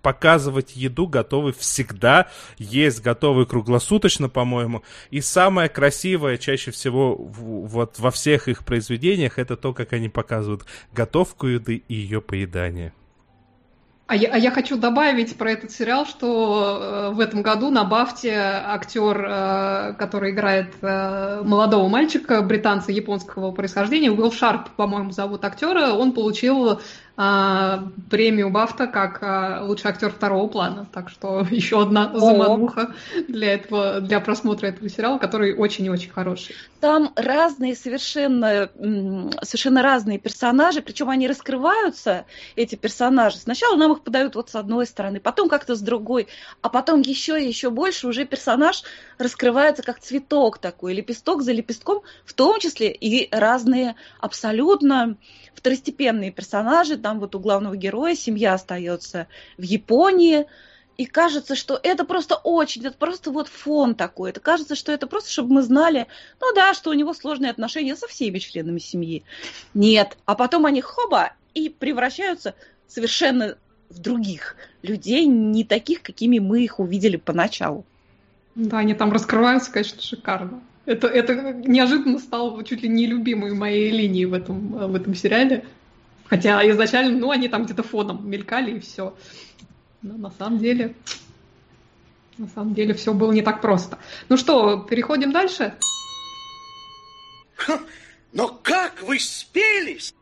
[0.08, 4.82] показывать еду готовы всегда, есть готовы круглосуточно, по-моему.
[5.10, 10.64] И самое красивое чаще всего вот во всех их произведениях это то, как они показывают
[10.94, 12.94] готовку еды и ее поедание.
[14.06, 17.84] А я, а я хочу добавить про этот сериал, что э, в этом году на
[17.84, 25.44] Бафте актер, э, который играет э, молодого мальчика, британца японского происхождения, Уилл Шарп, по-моему, зовут
[25.44, 26.80] актера, он получил
[27.18, 30.86] премию Бафта как а, лучший актер второго плана.
[30.92, 32.94] Так что еще одна замануха
[33.26, 36.54] для этого, для просмотра этого сериала, который очень и очень хороший.
[36.78, 38.70] Там разные совершенно,
[39.42, 43.38] совершенно разные персонажи, причем они раскрываются, эти персонажи.
[43.38, 46.28] Сначала нам их подают вот с одной стороны, потом как-то с другой,
[46.62, 48.84] а потом еще и еще больше уже персонаж
[49.18, 55.16] раскрывается как цветок такой, лепесток за лепестком, в том числе и разные абсолютно
[55.58, 60.44] второстепенные персонажи, там вот у главного героя семья остается в Японии,
[60.98, 64.28] и кажется, что это просто очень, это просто вот фон такой.
[64.28, 66.06] Это кажется, что это просто, чтобы мы знали,
[66.38, 69.22] ну да, что у него сложные отношения со всеми членами семьи.
[69.72, 70.18] Нет.
[70.26, 72.54] А потом они хоба и превращаются
[72.86, 73.56] совершенно
[73.88, 77.86] в других людей, не таких, какими мы их увидели поначалу.
[78.54, 80.60] Да, они там раскрываются, конечно, шикарно.
[80.84, 85.64] Это, это неожиданно стало чуть ли не любимой моей линией в этом, в этом сериале.
[86.28, 89.14] Хотя изначально, ну, они там где-то фоном мелькали и все.
[90.02, 90.94] Но на самом деле,
[92.36, 93.98] на самом деле все было не так просто.
[94.28, 95.74] Ну что, переходим дальше?
[98.32, 100.14] Но как вы спелись?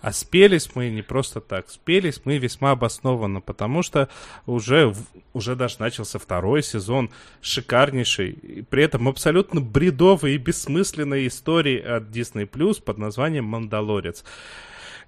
[0.00, 4.08] А спелись мы не просто так, спелись мы весьма обоснованно, потому что
[4.46, 4.92] уже,
[5.32, 12.08] уже даже начался второй сезон шикарнейший, и при этом абсолютно бредовой и бессмысленной истории от
[12.08, 14.24] Disney Plus под названием «Мандалорец».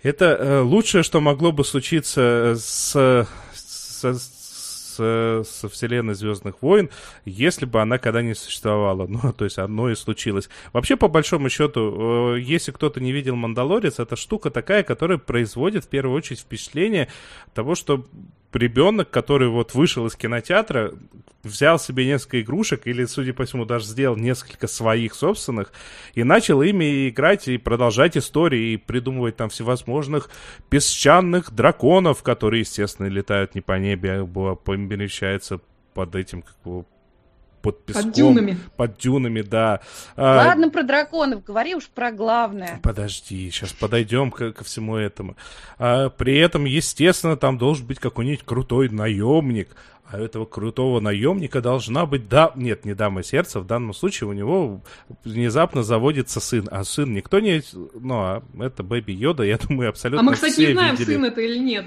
[0.03, 6.91] Это э, лучшее, что могло бы случиться с, с, с, со вселенной Звездных войн,
[7.25, 9.07] если бы она когда не существовала.
[9.15, 10.49] Ну, то есть оно и случилось.
[10.73, 15.85] Вообще, по большому счету, э, если кто-то не видел Мандалорец, это штука такая, которая производит
[15.85, 17.09] в первую очередь впечатление
[17.55, 18.05] того, что
[18.57, 20.93] ребенок, который вот вышел из кинотеатра,
[21.43, 25.73] взял себе несколько игрушек, или, судя по всему, даже сделал несколько своих собственных,
[26.15, 30.31] и начал ими играть и продолжать истории, и придумывать там всевозможных
[30.71, 35.61] песчаных драконов, которые, естественно, летают не по небе, а помещаются
[35.93, 36.87] под этим, как его,
[37.65, 38.05] под песком.
[38.05, 38.59] Под дюнами.
[38.77, 39.81] Под дюнами, да.
[40.17, 42.79] А, Ладно про драконов, говори уж про главное.
[42.83, 45.35] Подожди, сейчас подойдем ко, ко всему этому.
[45.79, 49.75] А, при этом, естественно, там должен быть какой-нибудь крутой наемник.
[50.05, 54.29] А у этого крутого наемника должна быть, да, нет, не дама сердца, в данном случае
[54.29, 54.83] у него
[55.25, 57.63] внезапно заводится сын, а сын никто не,
[57.95, 61.15] ну, а это Бэби Йода, я думаю, абсолютно А мы, кстати, все не знаем, видели.
[61.15, 61.87] сын это или нет.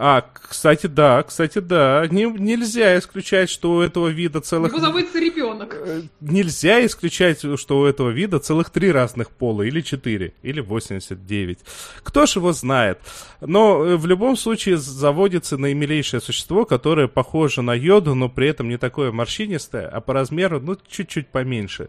[0.00, 4.70] А, кстати, да, кстати, да, не, нельзя исключать, что у этого вида целых...
[4.70, 5.74] Его заводится ребенок.
[5.74, 11.58] Э, Нельзя исключать, что у этого вида целых три разных пола, или четыре, или 89.
[12.04, 13.00] Кто ж его знает?
[13.40, 18.68] Но э, в любом случае заводится наимилейшее существо, которое похоже на йоду, но при этом
[18.68, 21.88] не такое морщинистое, а по размеру, ну, чуть-чуть поменьше.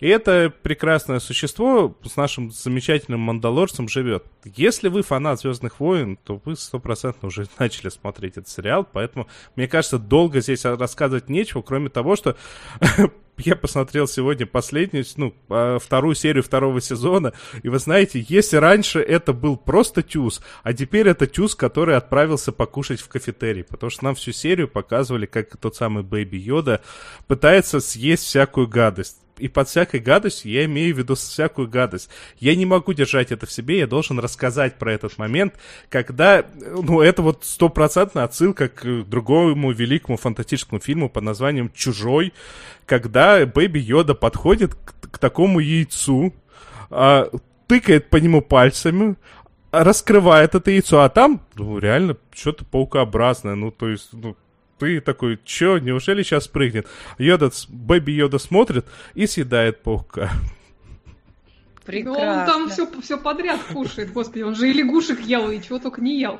[0.00, 4.24] И это прекрасное существо с нашим замечательным мандалорцем живет.
[4.44, 9.66] Если вы фанат Звездных войн, то вы стопроцентно уже начали смотреть этот сериал, поэтому, мне
[9.66, 12.36] кажется, долго здесь рассказывать нечего, кроме того, что
[13.38, 17.32] я посмотрел сегодня последнюю, ну, а, вторую серию второго сезона,
[17.62, 22.52] и вы знаете, если раньше это был просто тюз, а теперь это тюз, который отправился
[22.52, 26.82] покушать в кафетерий, потому что нам всю серию показывали, как тот самый Бэйби Йода
[27.26, 29.18] пытается съесть всякую гадость.
[29.38, 32.10] И под всякой гадостью я имею в виду всякую гадость.
[32.38, 35.54] Я не могу держать это в себе, я должен рассказать про этот момент,
[35.88, 42.32] когда, ну, это вот стопроцентная отсылка к другому великому фантастическому фильму под названием «Чужой»,
[42.86, 46.32] когда Бэби Йода подходит к, к такому яйцу,
[46.90, 47.30] а,
[47.66, 49.16] тыкает по нему пальцами,
[49.70, 54.36] раскрывает это яйцо, а там, ну, реально, что-то паукообразное, ну, то есть, ну,
[54.78, 56.86] ты такой, чё, неужели сейчас прыгнет?
[57.18, 60.30] Йода, Бэби Йода смотрит и съедает паука.
[61.84, 62.40] Прекрасно.
[62.40, 66.02] Он там все, все подряд кушает, господи, он же и лягушек ел, и чего только
[66.02, 66.38] не ел.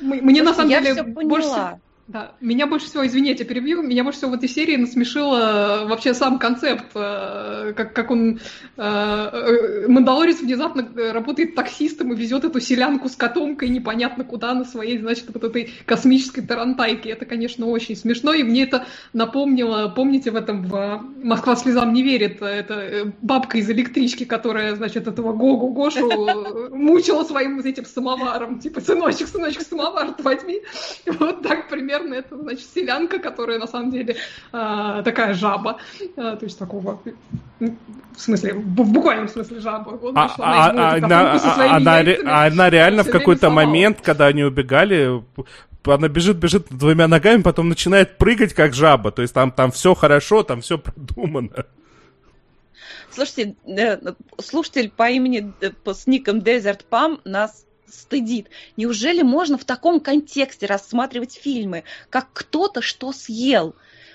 [0.00, 1.78] Мне на самом я деле больше...
[2.06, 6.12] Да, меня больше всего, извините, перебью, меня больше всего в этой серии насмешило э, вообще
[6.12, 8.40] сам концепт, э, как, как он,
[8.76, 14.98] э, Мандалорец внезапно работает таксистом и везет эту селянку с котомкой непонятно куда на своей,
[14.98, 17.08] значит, вот этой космической тарантайке.
[17.08, 22.02] Это, конечно, очень смешно, и мне это напомнило, помните, в этом в «Москва слезам не
[22.02, 26.10] верит», это бабка из электрички, которая, значит, этого Гогу Гошу
[26.70, 30.60] мучила своим этим самоваром, типа, сыночек, сыночек, самовар возьми.
[31.06, 34.16] Вот так примерно это, значит, селянка, которая на самом деле
[34.52, 35.78] а, такая жаба,
[36.16, 37.00] А, то есть такого,
[37.60, 37.78] м,
[38.16, 39.98] в смысле, в буквальном смысле жаба.
[40.14, 44.42] А, а- а- она, а- она ре- яйцами она реально в какой-то момент, когда они
[44.44, 45.22] убегали,
[45.86, 49.10] она бежит, бежит двумя ногами, потом начинает прыгать как жаба.
[49.10, 51.50] То есть там, там все хорошо, там все продумано.
[53.10, 53.98] Слушайте, э,
[54.40, 58.48] слушатель по имени э, по- с ником Desert Pam нас стыдит.
[58.76, 63.74] Неужели можно в таком контексте рассматривать фильмы, как кто-то что съел?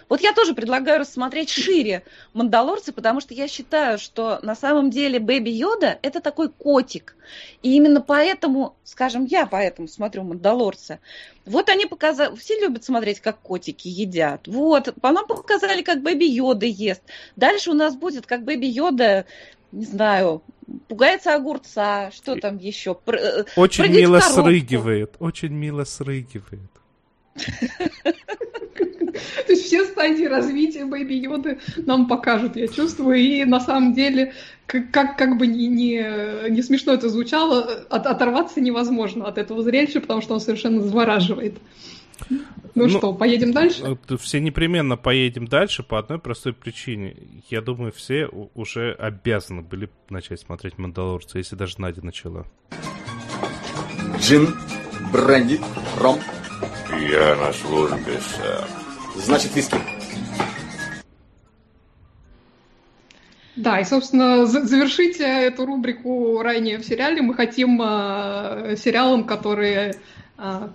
[0.10, 2.04] Вот я тоже предлагаю рассмотреть шире
[2.34, 7.16] «Мандалорцы», потому что я считаю, что на самом деле Бэби Йода– это такой котик.
[7.62, 11.00] И именно поэтому, скажем, я поэтому смотрю «Мандалорцы».
[11.46, 14.48] Вот они показали, все любят смотреть, как котики едят.
[14.48, 17.04] Вот, по нам показали, как Бэби Йода ест.
[17.36, 19.26] Дальше у нас будет, как Бэби Йода,
[19.72, 20.42] не знаю,
[20.88, 22.94] пугается огурца, что там еще?
[22.96, 25.16] Пр- э, Очень прыгает мило срыгивает.
[25.20, 26.70] Очень мило срыгивает.
[29.48, 33.18] То есть все стадии развития Бэйби Йоды нам покажут, я чувствую.
[33.18, 34.34] И на самом деле,
[34.66, 39.64] как, как, как бы не, не, не смешно это звучало, от- оторваться невозможно от этого
[39.64, 41.58] зрелища, потому что он совершенно завораживает.
[42.76, 43.98] Ну, Ну, что, поедем дальше?
[44.08, 47.16] Вот Все непременно поедем дальше по одной простой причине.
[47.50, 52.46] Я думаю, все уже обязаны были начать смотреть «Мандалорца», если даже Надя начала.
[54.20, 54.54] Джин,
[55.14, 55.60] бренди,
[56.00, 56.20] ром,
[57.10, 58.66] Я на службе, сэр.
[59.16, 59.78] значит виски.
[63.56, 69.26] Да, и, собственно, за- завершить э, эту рубрику ранее в сериале мы хотим э, сериалом,
[69.26, 69.94] который, э,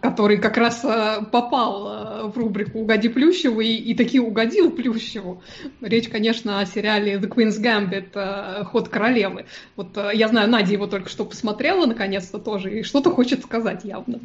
[0.01, 5.43] который как раз э, попал э, в рубрику «Угоди Плющеву» и, и таки угодил Плющеву.
[5.81, 8.65] Речь, конечно, о сериале «The Queen's Gambit.
[8.65, 9.47] Ход королевы».
[9.77, 14.21] Вот я знаю, Надя его только что посмотрела, наконец-то тоже, и что-то хочет сказать явно.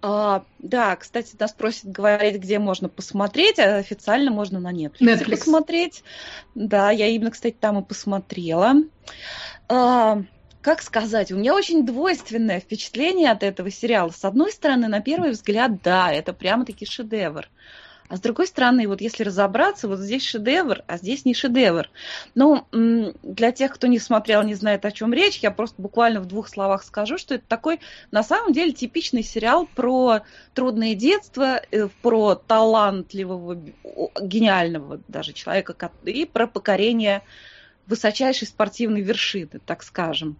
[0.00, 3.58] А, да, кстати, нас просят говорить, где можно посмотреть.
[3.58, 5.30] а Официально можно на Netflix, Netflix.
[5.30, 6.04] посмотреть.
[6.54, 8.74] Да, я именно, кстати, там и посмотрела.
[9.68, 10.22] А,
[10.68, 14.10] как сказать, у меня очень двойственное впечатление от этого сериала.
[14.10, 17.48] С одной стороны, на первый взгляд, да, это прямо-таки шедевр.
[18.10, 21.88] А с другой стороны, вот если разобраться, вот здесь шедевр, а здесь не шедевр.
[22.34, 26.26] Но для тех, кто не смотрел, не знает, о чем речь, я просто буквально в
[26.26, 30.20] двух словах скажу, что это такой, на самом деле, типичный сериал про
[30.52, 33.58] трудное детство, э, про талантливого,
[34.20, 37.22] гениального даже человека и про покорение
[37.88, 40.36] высочайшей спортивной вершины, так скажем.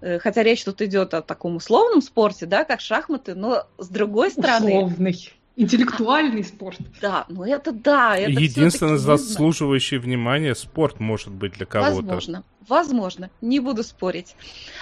[0.00, 4.30] Э, хотя речь тут идет о таком условном спорте, да, как шахматы, но с другой
[4.30, 4.84] стороны...
[4.84, 5.32] Условный.
[5.56, 6.78] Интеллектуальный спорт.
[7.02, 8.16] Да, ну это да.
[8.16, 11.96] Это Единственный заслуживающий внимания спорт может быть для кого-то.
[11.96, 14.36] Возможно, возможно, не буду спорить.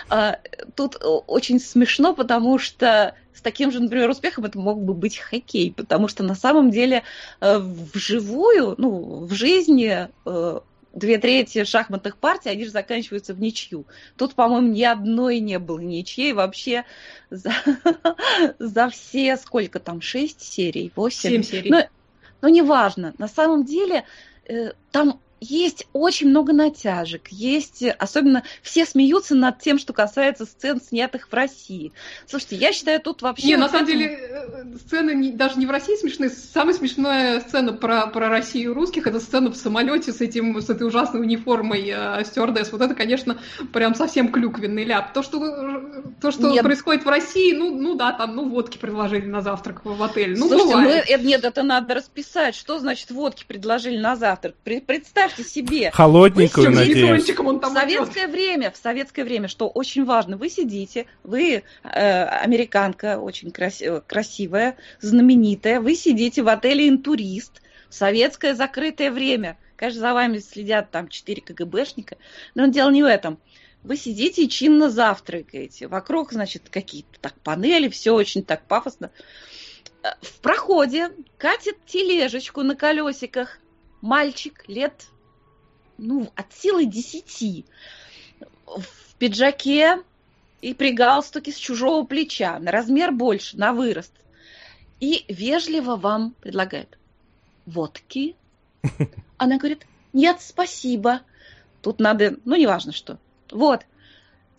[0.08, 0.38] А,
[0.76, 5.72] тут очень смешно, потому что с таким же, например, успехом это мог бы быть хоккей,
[5.72, 7.02] потому что на самом деле
[7.40, 10.60] э, вживую, ну, в жизни э,
[10.98, 13.86] две трети шахматных партий, они же заканчиваются в ничью.
[14.16, 16.84] Тут, по-моему, ни одной не было ничьей вообще
[17.30, 17.52] за,
[18.58, 21.30] за все, сколько там, шесть серий, восемь?
[21.30, 21.70] Семь серий.
[21.70, 21.84] Но,
[22.42, 23.14] но неважно.
[23.18, 24.04] На самом деле
[24.46, 30.80] э, там есть очень много натяжек, есть, особенно все смеются над тем, что касается сцен,
[30.80, 31.92] снятых в России.
[32.26, 33.46] Слушайте, я считаю, тут вообще...
[33.46, 36.30] Не, на самом деле, э, сцены не, даже не в России смешные.
[36.30, 40.86] Самая смешная сцена про, про Россию русских, это сцена в самолете с, этим, с этой
[40.86, 42.72] ужасной униформой э, стюардесс.
[42.72, 43.38] Вот это, конечно,
[43.72, 45.12] прям совсем клюквенный ляп.
[45.12, 46.62] То, что, э, то, что нет.
[46.62, 50.38] происходит в России, ну, ну да, там, ну, водки предложили на завтрак в отель.
[50.38, 51.06] Ну, Слушайте, бывает.
[51.08, 52.54] ну, нет, это надо расписать.
[52.54, 54.54] Что значит водки предложили на завтрак?
[54.64, 55.90] Представь представьте себе.
[55.90, 57.24] Холодненькую, надеюсь.
[57.24, 63.48] В советское время, в советское время, что очень важно, вы сидите, вы э, американка, очень
[63.48, 69.56] краси- красивая, знаменитая, вы сидите в отеле «Интурист», в советское закрытое время.
[69.76, 72.16] Конечно, за вами следят там четыре КГБшника,
[72.54, 73.38] но дело не в этом.
[73.82, 75.86] Вы сидите и чинно завтракаете.
[75.86, 79.10] Вокруг, значит, какие-то так панели, все очень так пафосно.
[80.02, 83.60] Э, в проходе катит тележечку на колесиках
[84.00, 85.06] мальчик лет
[85.98, 87.64] ну, от силы десяти,
[88.66, 90.02] в пиджаке
[90.60, 94.12] и при галстуке с чужого плеча, на размер больше, на вырост.
[95.00, 96.98] И вежливо вам предлагает
[97.66, 98.34] водки.
[99.36, 101.20] Она говорит, нет, спасибо.
[101.82, 103.18] Тут надо, ну, неважно что.
[103.50, 103.82] Вот.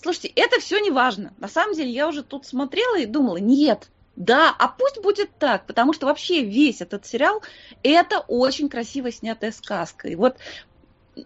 [0.01, 1.33] Слушайте, это все не важно.
[1.37, 5.65] На самом деле, я уже тут смотрела и думала, нет, да, а пусть будет так,
[5.65, 7.41] потому что вообще весь этот сериал
[7.83, 10.07] это очень красиво снятая сказка.
[10.07, 10.37] И вот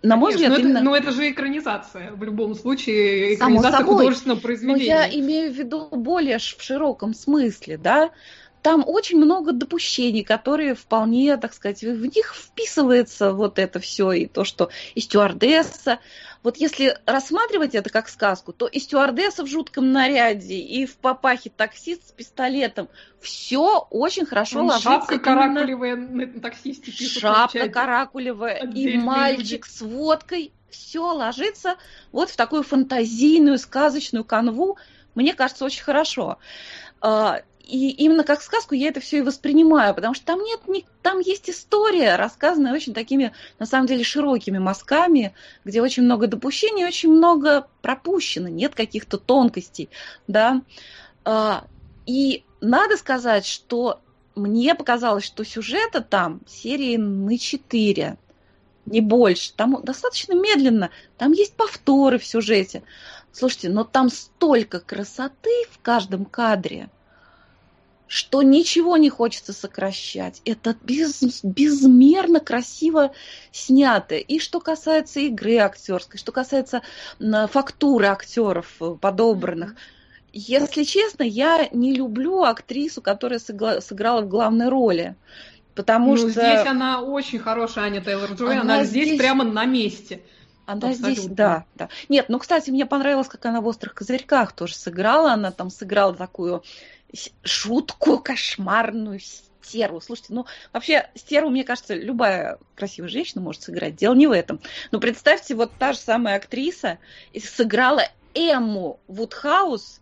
[0.01, 0.77] на мой Конечно, взгляд, но, именно...
[0.77, 4.77] это, но это же экранизация, в любом случае, экранизация художественного произведения.
[4.77, 8.11] Но я имею в виду более в широком смысле, да,
[8.63, 14.25] там очень много допущений, которые вполне, так сказать, в них вписывается вот это все, и
[14.25, 15.99] то, что и стюардесса.
[16.43, 21.49] Вот если рассматривать это как сказку, то и стюардесса в жутком наряде, и в папахе
[21.49, 22.89] таксист с пистолетом.
[23.21, 24.89] Все очень хорошо ну, ложится.
[24.89, 27.21] Шапка каракулевая на таксисте пишут.
[27.21, 29.73] Шапка каракулевая, и мальчик люди.
[29.73, 30.51] с водкой.
[30.69, 31.75] Все ложится
[32.11, 34.77] вот в такую фантазийную, сказочную канву.
[35.15, 36.39] Мне кажется, очень хорошо.
[37.63, 41.19] И именно как сказку я это все и воспринимаю, потому что там нет, не, там
[41.19, 45.33] есть история, рассказанная очень такими, на самом деле, широкими мазками,
[45.63, 49.89] где очень много допущений, очень много пропущено, нет каких-то тонкостей,
[50.27, 50.61] да.
[51.23, 51.65] А,
[52.05, 54.01] и надо сказать, что
[54.35, 58.17] мне показалось, что сюжета там серии на 4,
[58.87, 59.53] не больше.
[59.53, 62.83] Там достаточно медленно, там есть повторы в сюжете.
[63.31, 66.89] Слушайте, но там столько красоты в каждом кадре–
[68.13, 70.39] что ничего не хочется сокращать.
[70.45, 73.11] Это без, безмерно красиво
[73.51, 74.13] снято.
[74.13, 76.83] И что касается игры актерской, что касается
[77.19, 79.73] фактуры актеров э, подобранных.
[80.31, 85.15] Если честно, я не люблю актрису, которая сыграла в главной роли.
[85.73, 86.29] Потому ну, что...
[86.29, 90.21] здесь она очень хорошая, Аня Тейлор-Джой, она, она здесь, здесь прямо на месте.
[90.67, 91.15] Она Абсолютно.
[91.15, 91.89] здесь, да, да.
[92.09, 95.33] Нет, ну, кстати, мне понравилось, как она в «Острых козырьках» тоже сыграла.
[95.33, 96.63] Она там сыграла такую
[97.43, 100.01] жуткую, кошмарную стерву.
[100.01, 103.95] Слушайте, ну, вообще, стерву, мне кажется, любая красивая женщина может сыграть.
[103.95, 104.59] Дело не в этом.
[104.91, 106.99] Но представьте, вот та же самая актриса
[107.37, 108.03] сыграла
[108.33, 110.01] Эмму Вудхаус,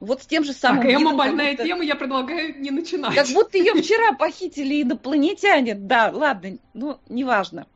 [0.00, 0.84] вот с тем же самым...
[0.84, 1.64] Так, Эмма больная будто...
[1.64, 3.14] тема, я предлагаю не начинать.
[3.14, 5.74] Как будто ее вчера похитили инопланетяне.
[5.74, 7.66] Да, ладно, ну, неважно.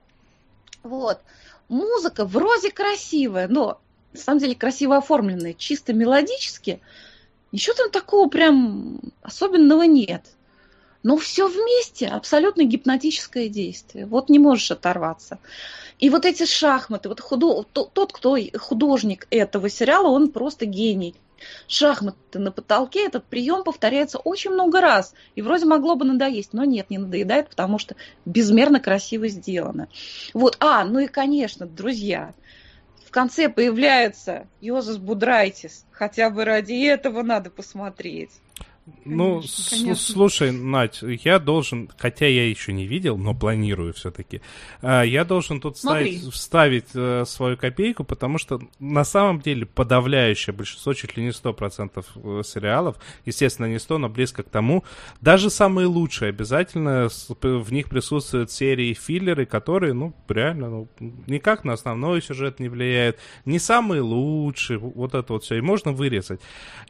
[0.82, 1.20] Вот.
[1.68, 3.80] Музыка вроде красивая, но
[4.12, 6.80] на самом деле красиво оформленная, чисто мелодически–
[7.52, 10.24] Ничего там такого прям особенного нет.
[11.02, 14.06] Но все вместе абсолютно гипнотическое действие.
[14.06, 15.38] Вот не можешь оторваться.
[15.98, 21.14] И вот эти шахматы, вот худо, тот, кто художник этого сериала, он просто гений.
[21.66, 25.12] Шахматы на потолке, этот прием повторяется очень много раз.
[25.34, 29.88] И вроде могло бы надоесть, но нет, не надоедает, потому что безмерно красиво сделано.
[30.34, 32.32] Вот, а, ну и, конечно, друзья,
[33.12, 35.84] конце появляется Йозеф Будрайтис.
[35.92, 38.30] Хотя бы ради этого надо посмотреть.
[39.04, 44.40] Ну, конечно, слушай, Надь, я должен, хотя я еще не видел, но планирую все-таки,
[44.80, 50.52] а, я должен тут ставить, вставить э, свою копейку, потому что на самом деле подавляющее
[50.52, 54.82] большинство, чуть ли не 100% э, сериалов, естественно, не 100, но близко к тому,
[55.20, 57.08] даже самые лучшие обязательно,
[57.40, 60.88] в них присутствуют серии филлеры, которые, ну, реально, ну,
[61.28, 65.92] никак на основной сюжет не влияют, не самые лучшие, вот это вот все, и можно
[65.92, 66.40] вырезать.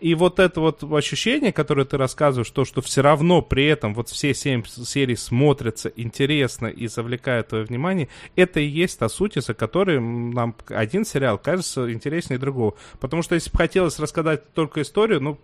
[0.01, 3.95] И вот это вот ощущение, которое которое ты рассказываешь, то, что все равно при этом
[3.95, 9.37] вот все семь серий смотрятся интересно и завлекают твое внимание, это и есть та суть,
[9.37, 12.74] из-за которой нам один сериал кажется интереснее другого.
[13.01, 15.39] Потому что если бы хотелось рассказать только историю, ну,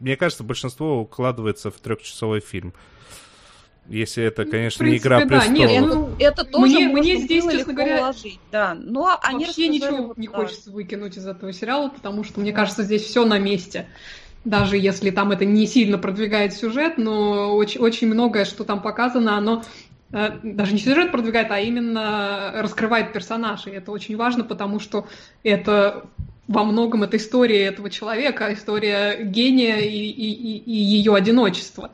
[0.00, 2.72] мне кажется, большинство укладывается в трехчасовой фильм.
[3.88, 5.70] Если это, ну, конечно, принципе, не игра да, престолов.
[5.70, 8.74] Нет, ну, это тоже мне, мне здесь, честно говоря, положить, да.
[8.74, 10.34] Но они вообще ничего вот, не да.
[10.34, 13.86] хочется выкинуть из этого сериала, потому что мне кажется, здесь все на месте
[14.44, 19.36] даже если там это не сильно продвигает сюжет, но очень, очень многое, что там показано,
[19.36, 19.62] оно
[20.12, 23.74] э, даже не сюжет продвигает, а именно раскрывает персонажей.
[23.74, 25.06] Это очень важно, потому что
[25.42, 26.04] это
[26.46, 31.92] во многом это история этого человека, история гения и, и, и ее одиночества.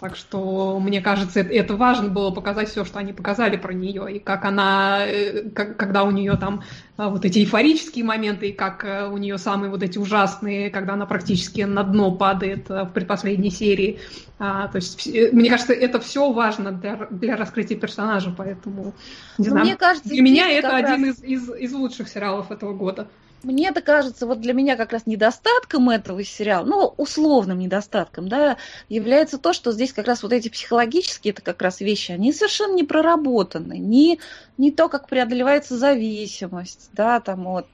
[0.00, 4.18] Так что, мне кажется, это важно было показать все, что они показали про нее, и
[4.20, 6.62] как она, э, как, когда у нее там
[6.96, 10.92] а, вот эти эйфорические моменты, и как э, у нее самые вот эти ужасные, когда
[10.92, 13.98] она практически на дно падает э, в предпоследней серии.
[14.38, 18.94] А, то есть, мне кажется, это все важно для, для раскрытия персонажа, поэтому,
[19.36, 21.18] не ну, знаю, мне кажется, для меня это один раз...
[21.18, 23.08] из, из, из лучших сериалов этого года.
[23.42, 28.56] Мне это кажется, вот для меня как раз недостатком этого сериала, ну, условным недостатком, да,
[28.88, 32.74] является то, что здесь как раз вот эти психологические это как раз вещи, они совершенно
[32.74, 34.18] не проработаны, не,
[34.56, 37.68] не то, как преодолевается зависимость, да, там от,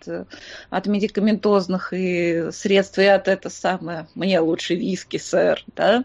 [0.69, 6.05] от медикаментозных и средств, и от это самое, мне лучше виски, сэр, да,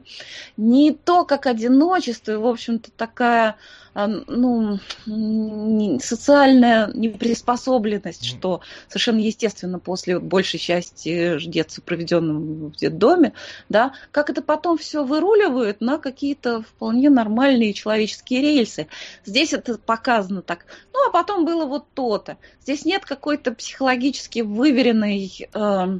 [0.55, 3.57] не то, как одиночество, в общем-то, такая
[3.93, 13.33] ну, социальная неприспособленность, что совершенно естественно после большей части детства, проведенного в детдоме,
[13.67, 18.87] да, как это потом все выруливают на какие-то вполне нормальные человеческие рельсы.
[19.25, 20.65] Здесь это показано так.
[20.93, 22.37] Ну, а потом было вот то-то.
[22.61, 25.49] Здесь нет какой-то психологически выверенной...
[25.53, 25.99] Э,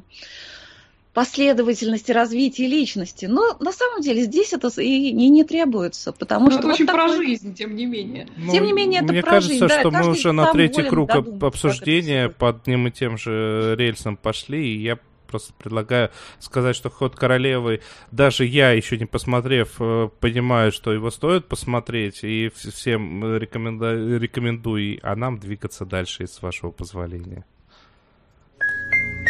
[1.14, 3.26] последовательности развития личности.
[3.26, 6.60] Но на самом деле здесь это и не, не требуется, потому Но что...
[6.60, 7.07] Это вот очень такой...
[7.07, 8.28] про жизнь, тем не менее.
[8.38, 9.80] Ну, тем не менее, это мне про кажется, жизнь.
[9.80, 14.18] что да, мы уже на третий круг додумать, обсуждения по одним и тем же рельсам
[14.18, 17.82] пошли, и я просто предлагаю сказать, что «Ход королевы»,
[18.12, 24.18] даже я, еще не посмотрев, э, понимаю, что его стоит посмотреть, и всем рекоменду...
[24.18, 27.45] рекомендую, а нам двигаться дальше, с вашего позволения.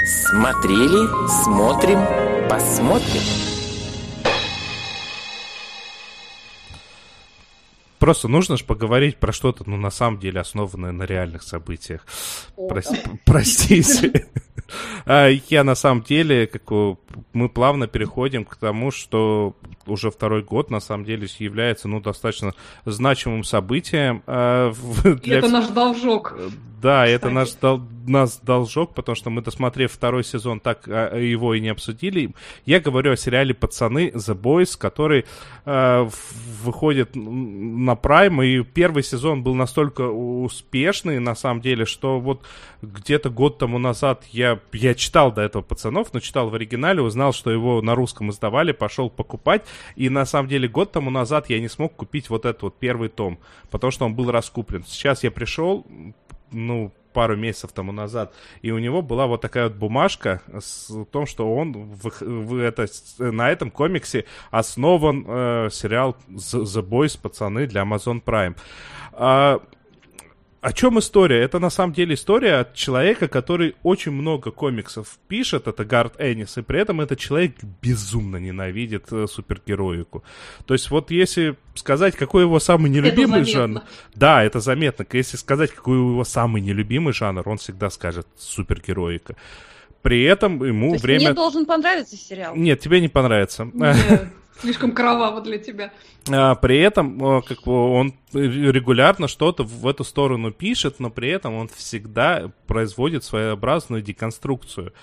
[0.10, 2.00] Смотрели, смотрим,
[2.50, 3.22] посмотрим.
[8.00, 12.08] Просто нужно же поговорить про что-то, ну, на самом деле, основанное на реальных событиях.
[12.56, 14.26] Прости, простите.
[15.06, 16.64] А, я на самом деле, как
[17.34, 19.56] мы плавно переходим к тому, что
[19.86, 22.54] уже второй год на самом деле является ну, достаточно
[22.86, 24.24] значимым событием.
[24.26, 25.38] А, для...
[25.38, 26.36] Это наш должок.
[26.82, 27.12] Да, Кстати.
[27.12, 31.60] это наш дол нас должок, потому что мы, досмотрев второй сезон, так а, его и
[31.60, 32.32] не обсудили.
[32.66, 35.26] Я говорю о сериале «Пацаны» The Boys, который
[35.66, 36.10] э,
[36.64, 42.44] выходит на Prime, и первый сезон был настолько успешный, на самом деле, что вот
[42.82, 47.34] где-то год тому назад я, я читал до этого «Пацанов», но читал в оригинале, узнал,
[47.34, 49.66] что его на русском издавали, пошел покупать,
[49.96, 53.10] и на самом деле год тому назад я не смог купить вот этот вот первый
[53.10, 54.84] том, потому что он был раскуплен.
[54.88, 55.86] Сейчас я пришел,
[56.52, 61.26] ну, пару месяцев тому назад, и у него была вот такая вот бумажка с том,
[61.26, 62.88] что он в, в это,
[63.18, 68.56] на этом комиксе основан э, сериал The Boys, пацаны, для Amazon Prime.
[69.14, 69.60] А,
[70.62, 71.42] о чем история?
[71.42, 76.58] Это на самом деле история от человека, который очень много комиксов пишет, это Гард Эннис,
[76.58, 80.24] и при этом этот человек безумно ненавидит э, супергероику.
[80.66, 83.82] То есть вот если сказать, какой его самый нелюбимый жанр...
[84.16, 85.06] Да, это заметно.
[85.14, 89.36] Если сказать, какой его самый нелюбимый жанр, он всегда скажет супергероика.
[90.02, 91.26] При этом ему То есть время...
[91.26, 92.56] Мне должен понравиться сериал.
[92.56, 93.70] Нет, тебе не понравится.
[93.74, 94.30] Нет.
[94.62, 95.92] Слишком кроваво для тебя.
[96.30, 101.56] А, при этом как бы он регулярно что-то в эту сторону пишет, но при этом
[101.56, 104.94] он всегда производит своеобразную деконструкцию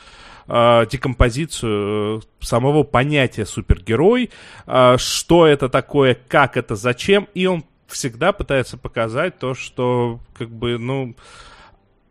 [0.49, 4.31] а, декомпозицию э, самого понятия супергерой,
[4.65, 10.51] а, что это такое, как это, зачем, и он всегда пытается показать то, что как
[10.51, 11.17] бы, ну,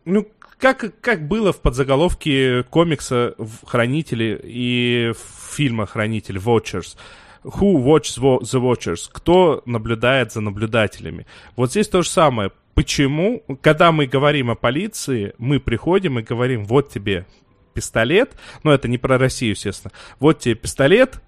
[0.04, 0.28] ну,
[0.58, 3.36] как, как было в подзаголовке комикса
[3.66, 5.14] «Хранители» и
[5.52, 6.98] фильма «Хранитель» Watchers.
[7.46, 9.08] Who watches the Watchers?
[9.12, 11.28] Кто наблюдает за наблюдателями?
[11.56, 12.52] Вот здесь то же самое.
[12.74, 17.28] Почему, когда мы говорим о полиции, мы приходим и говорим, вот тебе
[17.74, 21.22] пистолет, но это не про Россию, естественно, вот тебе пистолет,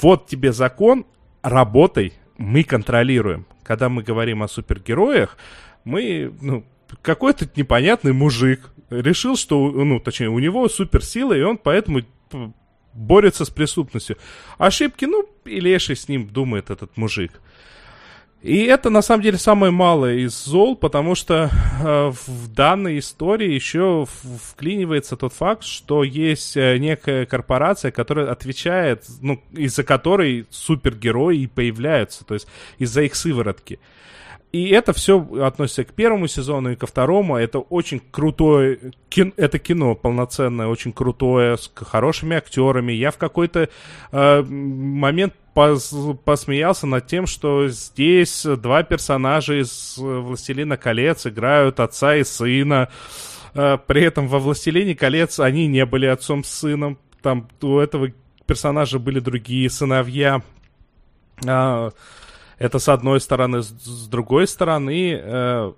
[0.00, 1.06] вот тебе закон,
[1.42, 3.46] работай, мы контролируем.
[3.62, 5.38] Когда мы говорим о супергероях,
[5.84, 6.64] мы, ну,
[7.02, 12.02] какой-то непонятный мужик решил, что, ну, точнее, у него суперсила, и он поэтому
[12.96, 14.16] борется с преступностью.
[14.58, 17.40] Ошибки, ну, и леший с ним думает этот мужик.
[18.42, 21.50] И это на самом деле самое малое из зол, потому что
[21.82, 29.04] э, в данной истории еще вклинивается тот факт, что есть э, некая корпорация, которая отвечает,
[29.20, 32.46] ну, из-за которой супергерои и появляются, то есть
[32.78, 33.80] из-за их сыворотки.
[34.56, 37.36] И это все относится к первому сезону и ко второму.
[37.36, 42.94] Это очень крутое кино, это кино полноценное, очень крутое, с хорошими актерами.
[42.94, 43.68] Я в какой-то
[44.12, 45.94] э, момент пос,
[46.24, 52.88] посмеялся над тем, что здесь два персонажа из «Властелина колец» играют отца и сына.
[53.52, 56.98] Э, при этом во «Властелине колец» они не были отцом с сыном.
[57.20, 58.08] Там у этого
[58.46, 60.40] персонажа были другие сыновья.
[61.46, 61.90] А,
[62.58, 63.62] это с одной стороны.
[63.62, 65.72] С, другой стороны, э,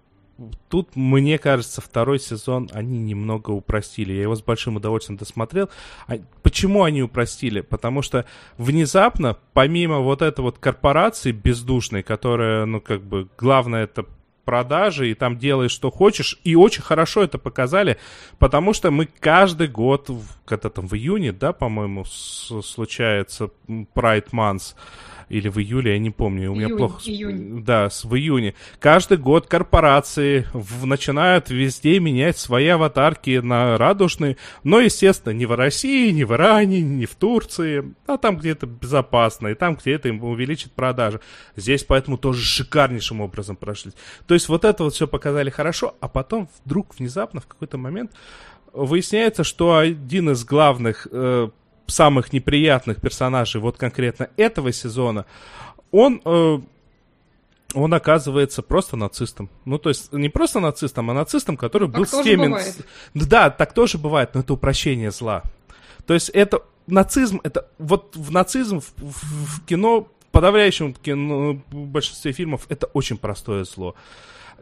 [0.69, 4.13] тут, мне кажется, второй сезон они немного упростили.
[4.13, 5.69] Я его с большим удовольствием досмотрел.
[6.07, 7.61] А, почему они упростили?
[7.61, 8.25] Потому что
[8.57, 14.05] внезапно, помимо вот этой вот корпорации бездушной, которая, ну, как бы, главное это
[14.45, 16.41] продажи, и там делаешь, что хочешь.
[16.43, 17.99] И очень хорошо это показали,
[18.39, 20.11] потому что мы каждый год,
[20.47, 24.75] когда там в июне, да, по-моему, случается Pride Month,
[25.29, 27.01] или в июле, я не помню, у меня Июнь, плохо...
[27.05, 27.65] июнь.
[27.65, 28.55] Да, в июне.
[28.81, 35.55] Каждый год корпорации в, начинают везде менять свои аватарки на радужные, но, естественно, не в
[35.55, 40.23] России, не в Иране, не в Турции, а там где-то безопасно, и там где-то им
[40.25, 41.21] увеличит продажи.
[41.57, 43.93] Здесь поэтому тоже шикарнейшим образом прошли.
[44.27, 48.13] То есть вот это вот все показали хорошо, а потом вдруг внезапно в какой-то момент
[48.73, 51.49] выясняется, что один из главных э,
[51.91, 55.27] самых неприятных персонажей вот конкретно этого сезона,
[55.91, 56.59] он, э,
[57.75, 59.51] он оказывается просто нацистом.
[59.65, 62.47] Ну, то есть не просто нацистом, а нацистом, который Так был с теми...
[62.47, 62.87] бывает.
[63.15, 65.43] Да, так тоже бывает, но это упрощение зла.
[66.07, 71.61] То есть это нацизм, это вот в нацизм в, в- в кино, в подавляющем кино,
[71.71, 73.95] в большинстве фильмов, это очень простое зло.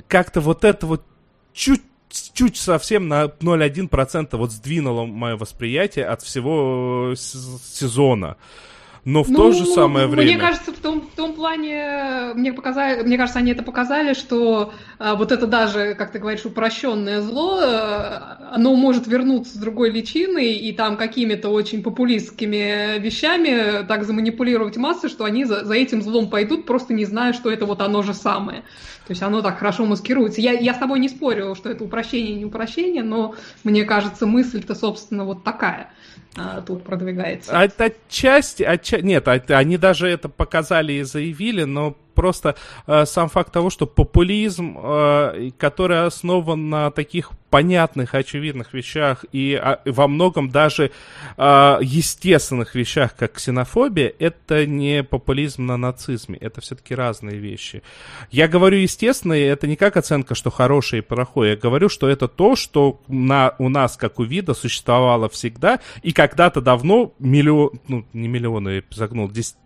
[0.08, 1.04] Как-то вот это вот
[1.52, 8.36] чуть чуть совсем на 0,1% вот сдвинуло мое восприятие от всего э, сезона.
[9.06, 10.32] Но в то же Ну, самое время...
[10.32, 14.72] Мне кажется, в том, в том плане, мне, показали, мне кажется, они это показали, что
[14.98, 18.18] а, вот это даже, как ты говоришь, упрощенное зло, э,
[18.50, 25.08] оно может вернуться с другой личиной и там какими-то очень популистскими вещами так заманипулировать массы,
[25.08, 28.12] что они за, за этим злом пойдут, просто не зная, что это вот оно же
[28.12, 28.64] самое.
[29.06, 30.40] То есть оно так хорошо маскируется.
[30.40, 34.74] Я, я с тобой не спорю, что это упрощение не упрощение, но мне кажется, мысль-то,
[34.74, 35.90] собственно, вот такая
[36.36, 37.58] а, тут продвигается.
[37.58, 42.56] От- отчасти, отча- нет, от- они даже это показали и заявили, но просто
[42.88, 49.54] э, сам факт того, что популизм, э, который основан на таких понятных, очевидных вещах и
[49.54, 50.90] а, во многом даже
[51.36, 57.82] э, естественных вещах, как ксенофобия, это не популизм на нацизме, это все-таки разные вещи.
[58.30, 62.26] Я говорю естественные, это не как оценка, что хорошее и плохое, я говорю, что это
[62.28, 68.06] то, что на, у нас, как у вида, существовало всегда, и когда-то давно, миллион, ну,
[68.12, 69.56] не миллионы, загнул, дес-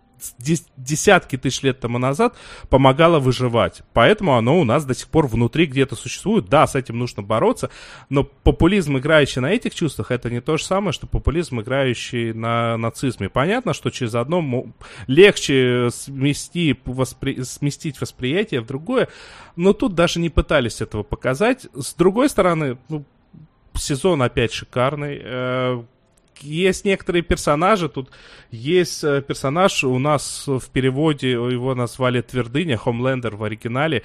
[0.77, 2.35] десятки тысяч лет тому назад
[2.69, 3.81] помогало выживать.
[3.93, 6.45] Поэтому оно у нас до сих пор внутри где-то существует.
[6.49, 7.69] Да, с этим нужно бороться,
[8.09, 12.77] но популизм, играющий на этих чувствах, это не то же самое, что популизм, играющий на
[12.77, 13.29] нацизме.
[13.29, 14.65] Понятно, что через одно
[15.07, 19.07] легче смести, воспри- сместить восприятие в другое,
[19.55, 21.67] но тут даже не пытались этого показать.
[21.73, 23.03] С другой стороны, ну,
[23.73, 25.85] сезон опять шикарный.
[26.41, 28.09] Э, Есть некоторые персонажи, тут
[28.51, 34.03] есть э, персонаж, у нас в переводе его назвали Твердыня, Хомлендер в оригинале.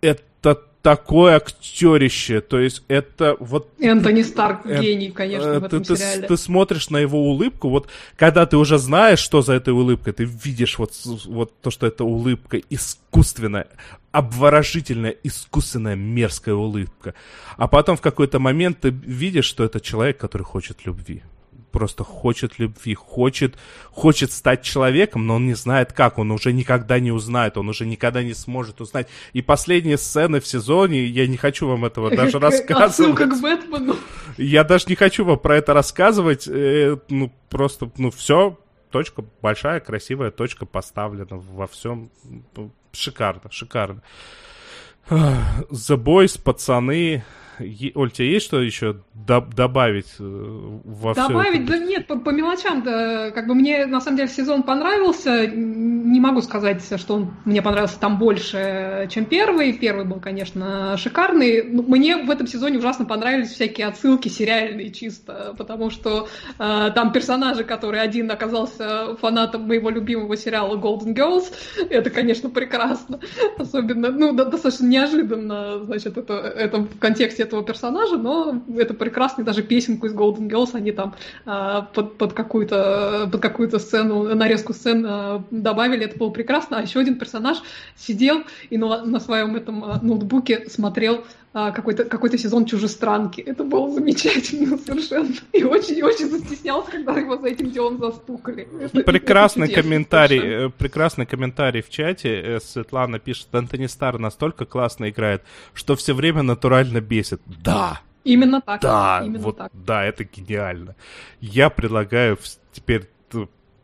[0.00, 3.68] Это такое актерище, то есть это вот...
[3.80, 6.28] Энтони Старк Э, гений, конечно, э, в этом ты, ты, сериале.
[6.28, 10.22] ты смотришь на его улыбку, вот когда ты уже знаешь, что за этой улыбкой, ты
[10.22, 10.92] видишь вот,
[11.24, 13.66] вот то, что это улыбка искусственная,
[14.12, 17.14] обворожительная, искусственная, мерзкая улыбка.
[17.56, 21.24] А потом в какой-то момент ты видишь, что это человек, который хочет любви.
[21.76, 23.58] Просто хочет любви, хочет,
[23.90, 27.84] хочет стать человеком, но он не знает как, он уже никогда не узнает, он уже
[27.84, 29.08] никогда не сможет узнать.
[29.34, 32.88] И последние сцены в сезоне, я не хочу вам этого даже рассказывать.
[32.92, 33.94] Отсылка к Бэтмену.
[34.38, 36.48] Я даже не хочу вам про это рассказывать.
[36.48, 38.58] э, ну, просто, ну, все,
[38.90, 42.10] точка большая, красивая точка поставлена во всем.
[42.92, 44.02] Шикарно, шикарно.
[45.10, 47.22] The Boys, пацаны.
[47.58, 52.30] Оль, тебе есть что еще доб- добавить э, во все Добавить, да нет, по, по
[52.30, 57.34] мелочам, да, как бы мне на самом деле сезон понравился, не могу сказать, что он
[57.44, 62.78] мне понравился там больше, чем первый, первый был, конечно, шикарный, Но мне в этом сезоне
[62.78, 66.28] ужасно понравились всякие отсылки сериальные чисто, потому что
[66.58, 71.52] э, там персонажи, который один оказался фанатом моего любимого сериала Golden Girls,
[71.88, 73.20] это, конечно, прекрасно,
[73.58, 79.62] особенно, ну, достаточно неожиданно, значит, это, это в контексте этого персонажа, но это прекрасно, даже
[79.62, 85.06] песенку из Golden Girls они там а, под, под какую-то под какую-то сцену, нарезку сцен
[85.08, 86.78] а, добавили, это было прекрасно.
[86.78, 87.58] А еще один персонаж
[87.96, 93.40] сидел и на, на своем этом а, ноутбуке смотрел какой-то какой сезон чужестранки.
[93.40, 95.30] Это было замечательно совершенно.
[95.52, 98.68] И очень очень застеснялся, когда его за этим делом застукали.
[98.80, 100.66] Это- Прекрасный это комментарий, совершенно.
[100.66, 102.40] э, прекрасный комментарий в чате.
[102.40, 105.42] Э, Светлана пишет, Антони Стар настолько классно играет,
[105.72, 107.40] что все время натурально бесит.
[107.46, 108.80] Да, Именно так.
[108.82, 109.70] да, именно вот, так.
[109.72, 110.94] да, это гениально.
[111.40, 112.36] Я предлагаю
[112.72, 113.08] теперь,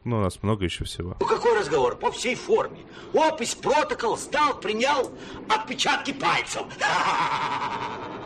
[0.04, 1.16] ну, у нас много еще всего.
[1.20, 1.96] Ну какой разговор?
[1.96, 2.80] По всей форме.
[3.14, 5.12] Опись, протокол, сдал, принял,
[5.48, 6.62] отпечатки пальцев.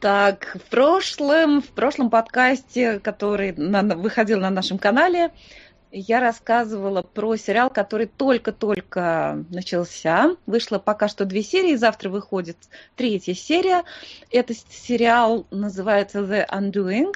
[0.00, 5.32] Так, в прошлом, в прошлом подкасте, который на- выходил на нашем канале,
[5.90, 10.36] я рассказывала про сериал, который только-только начался.
[10.46, 12.58] Вышло пока что две серии, завтра выходит
[12.94, 13.82] третья серия.
[14.30, 17.14] Этот сериал называется The Undoing.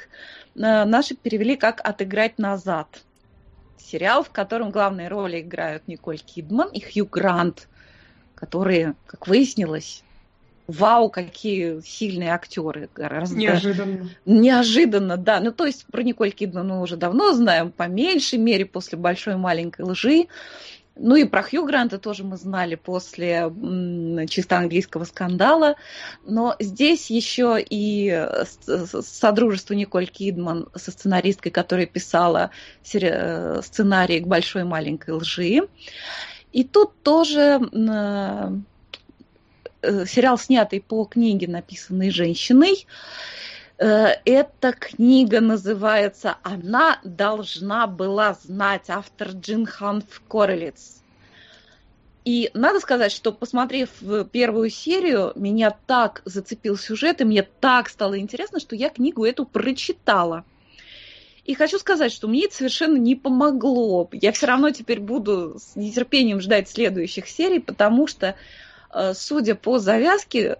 [0.55, 3.03] Э, Наши перевели как «Отыграть назад».
[3.79, 7.69] Сериал, в котором главные роли играют Николь Кидман и Хью Грант,
[8.35, 10.03] которые, как выяснилось,
[10.67, 12.89] вау, какие сильные актеры.
[12.95, 14.09] Гораздо Неожиданно.
[14.25, 15.41] Неожиданно, да.
[15.41, 19.37] Ну, то есть про Николь Кидман мы уже давно знаем, по меньшей мере, после «Большой
[19.37, 20.27] маленькой лжи».
[20.97, 23.51] Ну и про Хью Гранта тоже мы знали после
[24.29, 25.77] чисто английского скандала.
[26.25, 28.29] Но здесь еще и
[29.03, 32.51] содружество Николь Кидман со сценаристкой, которая писала
[32.93, 35.69] э, сценарий к «Большой маленькой лжи».
[36.53, 38.67] И тут тоже м,
[39.81, 42.87] э, сериал, снятый по книге, написанной женщиной.
[43.83, 51.03] Э, Эта книга называется «Она должна была знать», автор Джин Ханф Корелец.
[52.25, 53.91] И надо сказать, что посмотрев
[54.31, 59.45] первую серию, меня так зацепил сюжет, и мне так стало интересно, что я книгу эту
[59.47, 60.45] прочитала.
[61.45, 64.09] И хочу сказать, что мне это совершенно не помогло.
[64.13, 68.37] Я все равно теперь буду с нетерпением ждать следующих серий, потому что
[69.15, 70.59] судя по завязке,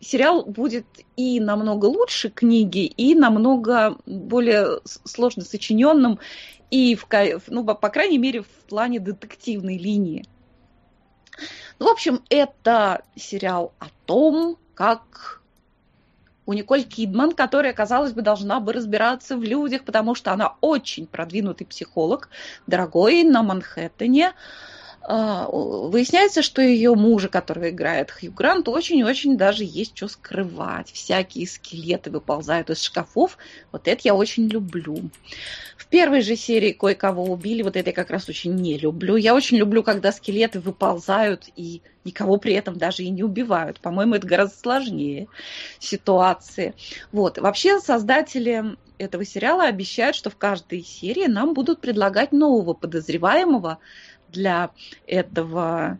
[0.00, 6.18] сериал будет и намного лучше книги, и намного более сложно сочиненным,
[6.70, 7.06] и, в,
[7.48, 10.24] ну, по крайней мере, в плане детективной линии.
[11.78, 15.42] Ну, в общем, это сериал о том, как
[16.46, 21.06] у Николь Кидман, которая, казалось бы, должна бы разбираться в людях, потому что она очень
[21.06, 22.28] продвинутый психолог,
[22.66, 24.32] дорогой на Манхэттене,
[25.08, 30.92] Выясняется, что ее мужа, которого играет Хью Грант, очень-очень даже есть что скрывать.
[30.92, 33.36] Всякие скелеты выползают из шкафов.
[33.72, 35.10] Вот это я очень люблю.
[35.76, 37.62] В первой же серии кое-кого убили.
[37.62, 39.16] Вот это я как раз очень не люблю.
[39.16, 43.80] Я очень люблю, когда скелеты выползают и никого при этом даже и не убивают.
[43.80, 45.26] По-моему, это гораздо сложнее
[45.80, 46.74] ситуации.
[47.10, 47.38] Вот.
[47.38, 53.78] Вообще создатели этого сериала обещают, что в каждой серии нам будут предлагать нового подозреваемого
[54.32, 54.70] для
[55.06, 55.98] этого,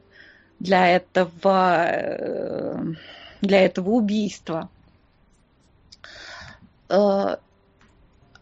[0.59, 2.85] для этого, э,
[3.41, 4.71] для этого убийства.
[6.89, 7.37] Э,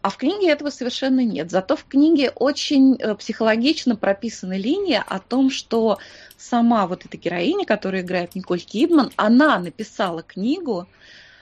[0.03, 1.51] А в книге этого совершенно нет.
[1.51, 5.99] Зато в книге очень э, психологично прописана линия о том, что
[6.37, 10.87] сама вот эта героиня, которую играет Николь Кидман, она написала книгу,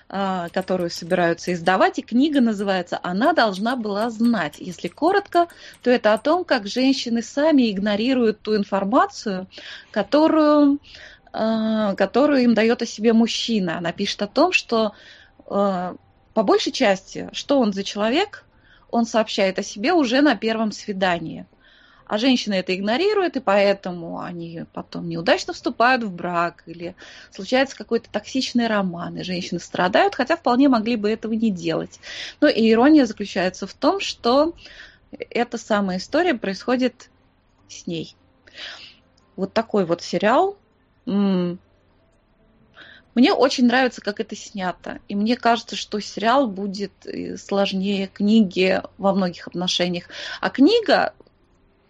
[0.10, 4.55] которую собираются издавать, и книга называется «Она должна была знать».
[4.57, 5.47] Если коротко,
[5.84, 9.47] то это о том, как женщины сами игнорируют ту информацию,
[9.91, 10.80] которую
[11.32, 13.78] э, которую им дает о себе мужчина.
[13.78, 14.93] Она пишет о том, что
[15.45, 15.95] э,
[16.34, 18.45] по большей части, что он за человек,
[18.89, 21.45] он сообщает о себе уже на первом свидании.
[22.10, 26.95] А женщины это игнорируют, и поэтому они потом неудачно вступают в брак, или
[27.32, 31.99] случается какой-то токсичный роман, и женщины страдают, хотя вполне могли бы этого не делать.
[32.41, 34.55] Но и ирония заключается в том, что
[35.12, 37.12] эта самая история происходит
[37.68, 38.16] с ней.
[39.36, 40.57] Вот такой вот сериал.
[43.16, 44.99] Мне очень нравится, как это снято.
[45.07, 46.91] И мне кажется, что сериал будет
[47.38, 50.05] сложнее книги во многих отношениях.
[50.41, 51.14] А книга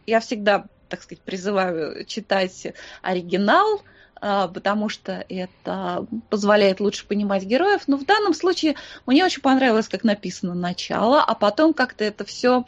[0.10, 2.68] я всегда, так сказать, призываю читать
[3.01, 3.82] оригинал,
[4.22, 7.84] а, потому что это позволяет лучше понимать героев.
[7.88, 12.66] Но в данном случае мне очень понравилось, как написано начало, а потом как-то это все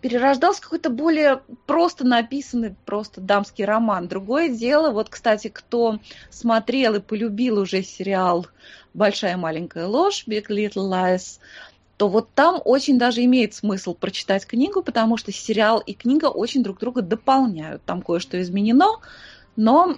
[0.00, 4.06] перерождался какой-то более просто написанный, просто дамский роман.
[4.06, 5.98] Другое дело, вот, кстати, кто
[6.28, 8.46] смотрел и полюбил уже сериал
[8.92, 11.38] «Большая маленькая ложь», «Big Little Lies»,
[11.96, 16.62] то вот там очень даже имеет смысл прочитать книгу, потому что сериал и книга очень
[16.62, 17.82] друг друга дополняют.
[17.84, 18.88] Там кое-что изменено,
[19.56, 19.96] но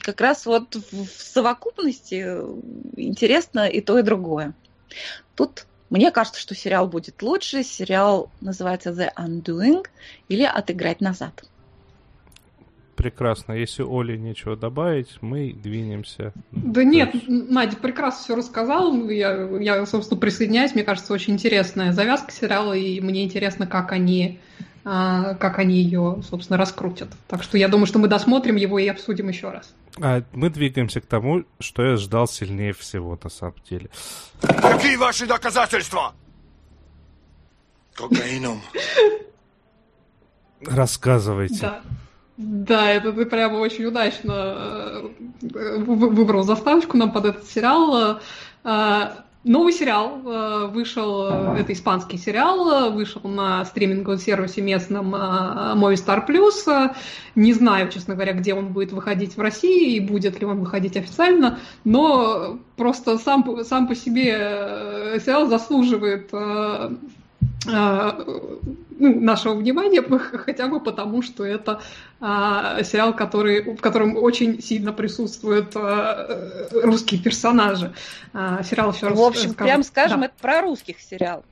[0.00, 2.26] как раз вот в совокупности
[2.96, 4.54] интересно и то, и другое.
[5.34, 7.62] Тут мне кажется, что сериал будет лучше.
[7.62, 9.86] Сериал называется The Undoing
[10.28, 11.44] или Отыграть назад
[12.98, 13.52] прекрасно.
[13.52, 16.32] Если Оле нечего добавить, мы двинемся.
[16.50, 19.08] Да нет, Надя прекрасно все рассказал.
[19.08, 20.74] Я, я, собственно, присоединяюсь.
[20.74, 24.40] Мне кажется, очень интересная завязка сериала, и мне интересно, как они
[24.84, 27.10] а, как они ее, собственно, раскрутят.
[27.28, 29.74] Так что я думаю, что мы досмотрим его и обсудим еще раз.
[30.00, 33.90] А мы двигаемся к тому, что я ждал сильнее всего, на самом деле.
[34.40, 36.14] Какие ваши доказательства?
[37.94, 38.60] Кокаином.
[40.62, 41.60] Рассказывайте.
[41.60, 41.82] Да.
[42.38, 45.10] Да, это ты прямо очень удачно
[45.42, 48.20] э, выбрал заставочку нам под этот сериал.
[48.62, 49.08] Э,
[49.42, 51.26] новый сериал э, вышел,
[51.56, 56.94] это испанский сериал, вышел на стриминговом сервисе местном Movistar Plus.
[57.34, 60.96] Не знаю, честно говоря, где он будет выходить в России и будет ли он выходить
[60.96, 66.30] официально, но просто сам, сам по себе сериал заслуживает
[68.98, 71.80] ну, нашего внимания, хотя бы потому, что это
[72.20, 77.92] а, сериал, который, в котором очень сильно присутствуют а, русские персонажи.
[78.32, 79.18] А, сериал еще раз.
[79.18, 80.26] В общем, скажу, прям скажем, да.
[80.26, 81.44] это про русских сериал.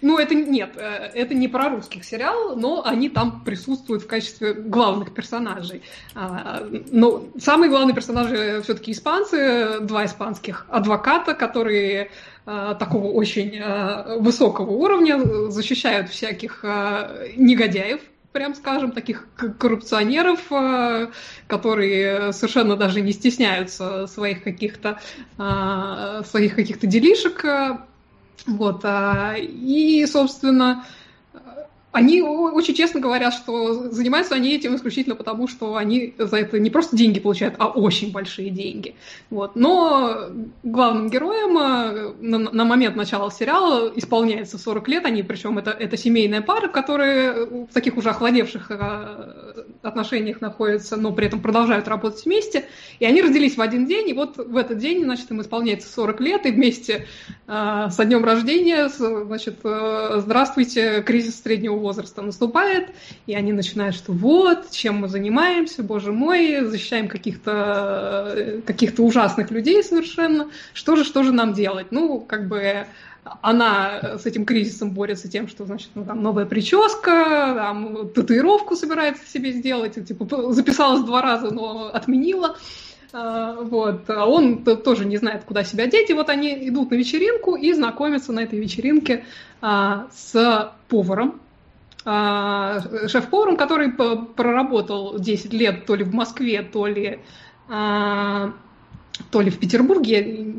[0.00, 4.52] Ну, это нет, э, это не про русских сериал, но они там присутствуют в качестве
[4.52, 5.82] главных персонажей.
[6.14, 12.10] А, но самые главные персонажи все-таки испанцы, два испанских адвоката, которые
[12.44, 15.18] такого очень а, высокого уровня
[15.50, 16.62] защищают всяких
[17.36, 18.00] негодяев,
[18.32, 19.28] прям скажем, таких
[19.58, 20.40] коррупционеров,
[21.46, 24.98] которые совершенно даже не стесняются своих каких-то
[25.36, 27.44] своих каких-то делишек
[28.46, 30.84] вот, и, собственно,
[31.94, 36.68] они очень честно говорят, что занимаются они этим исключительно потому, что они за это не
[36.68, 38.96] просто деньги получают, а очень большие деньги.
[39.30, 39.54] Вот.
[39.54, 40.26] Но
[40.64, 45.96] главным героем э, на, на момент начала сериала исполняется 40 лет, они, причем это, это
[45.96, 52.24] семейная пара, которые в таких уже охладевших э, отношениях находятся, но при этом продолжают работать
[52.24, 52.64] вместе.
[52.98, 56.20] И они родились в один день, и вот в этот день, значит, им исполняется 40
[56.20, 57.06] лет, и вместе
[57.46, 62.90] э, со днем рождения, значит, э, здравствуйте, кризис среднего возраста наступает,
[63.26, 69.82] и они начинают, что вот, чем мы занимаемся, боже мой, защищаем каких-то каких ужасных людей
[69.82, 71.88] совершенно, что же, что же нам делать?
[71.90, 72.86] Ну, как бы
[73.42, 79.26] она с этим кризисом борется тем, что, значит, ну, там новая прическа, там, татуировку собирается
[79.26, 82.56] себе сделать, типа, записалась два раза, но отменила.
[83.14, 84.10] А, вот.
[84.10, 86.10] А он тоже не знает, куда себя деть.
[86.10, 89.24] И вот они идут на вечеринку и знакомятся на этой вечеринке
[89.60, 91.40] а, с поваром,
[92.04, 97.20] шеф-поваром, который проработал 10 лет то ли в Москве, то ли,
[97.68, 98.52] а,
[99.30, 100.54] то ли в Петербурге,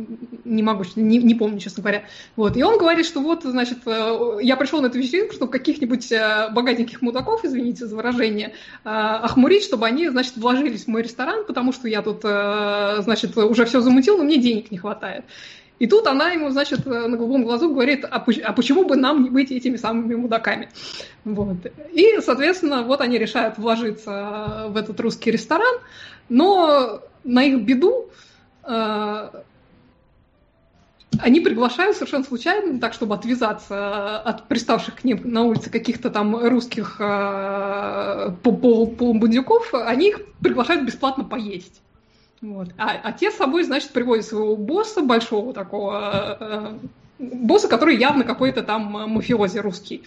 [0.45, 2.03] не могу, не, не помню, честно говоря.
[2.35, 2.55] Вот.
[2.55, 6.49] И он говорит, что вот, значит, э, я пришел на эту вечеринку, чтобы каких-нибудь э,
[6.51, 11.73] богатеньких мудаков, извините за выражение, э, охмурить, чтобы они, значит, вложились в мой ресторан, потому
[11.73, 15.25] что я тут, значит, уже все замутил, но мне денег не хватает.
[15.79, 19.29] И тут она ему, значит, на голубом глазу говорит, а, а почему бы нам не
[19.29, 20.69] быть этими самыми мудаками?
[21.25, 21.57] Вот.
[21.91, 25.75] И, соответственно, вот они решают вложиться в этот русский ресторан,
[26.29, 28.09] но на их беду
[28.63, 29.29] э,
[31.19, 36.35] они приглашают совершенно случайно, так, чтобы отвязаться от приставших к ним на улице каких-то там
[36.47, 41.81] русских э, полубандюков, они их приглашают бесплатно поесть.
[42.41, 42.69] Вот.
[42.77, 46.73] А, те с собой, значит, приводят своего босса, большого такого, э,
[47.19, 50.03] босса, который явно какой-то там мафиози русский.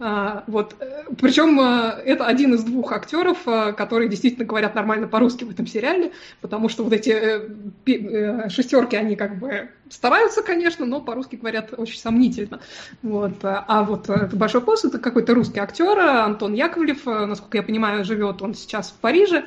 [0.00, 0.76] А, вот.
[1.20, 3.38] Причем это один из двух актеров,
[3.76, 9.38] которые действительно говорят нормально по-русски в этом сериале, потому что вот эти шестерки, они как
[9.38, 12.60] бы стараются, конечно, но по-русски говорят очень сомнительно.
[13.02, 13.38] Вот.
[13.42, 18.40] А вот это большой босс это какой-то русский актер, Антон Яковлев, насколько я понимаю, живет
[18.40, 19.46] он сейчас в Париже.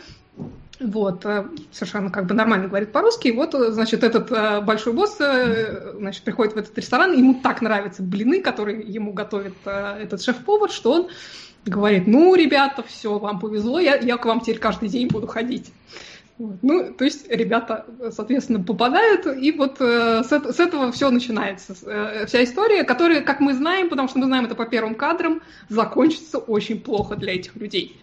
[0.81, 1.23] Вот,
[1.71, 3.27] совершенно как бы нормально говорит по-русски.
[3.27, 7.61] И вот, значит, этот э, большой босс, э, значит, приходит в этот ресторан, ему так
[7.61, 11.07] нравятся блины, которые ему готовит э, этот шеф-повар, что он
[11.65, 15.71] говорит, ну, ребята, все, вам повезло, я, я к вам теперь каждый день буду ходить.
[16.39, 21.75] Ну, то есть ребята, соответственно, попадают, и вот э, с, с этого все начинается.
[21.85, 25.41] Э, вся история, которая, как мы знаем, потому что мы знаем это по первым кадрам,
[25.69, 28.01] закончится очень плохо для этих людей.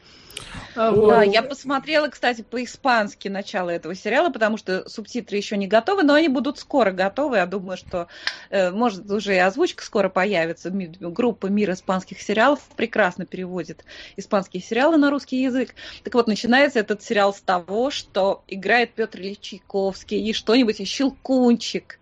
[0.75, 6.15] Да, я посмотрела, кстати, по-испански начало этого сериала, потому что субтитры еще не готовы, но
[6.15, 7.37] они будут скоро готовы.
[7.37, 8.07] Я думаю, что,
[8.51, 10.71] э, может, уже и озвучка скоро появится.
[10.71, 13.85] Группа «Мир испанских сериалов» прекрасно переводит
[14.17, 15.75] испанские сериалы на русский язык.
[16.05, 20.85] Так вот, начинается этот сериал с того, что играет Петр Ильич Чайковский и что-нибудь, и
[20.85, 21.99] Щелкунчик.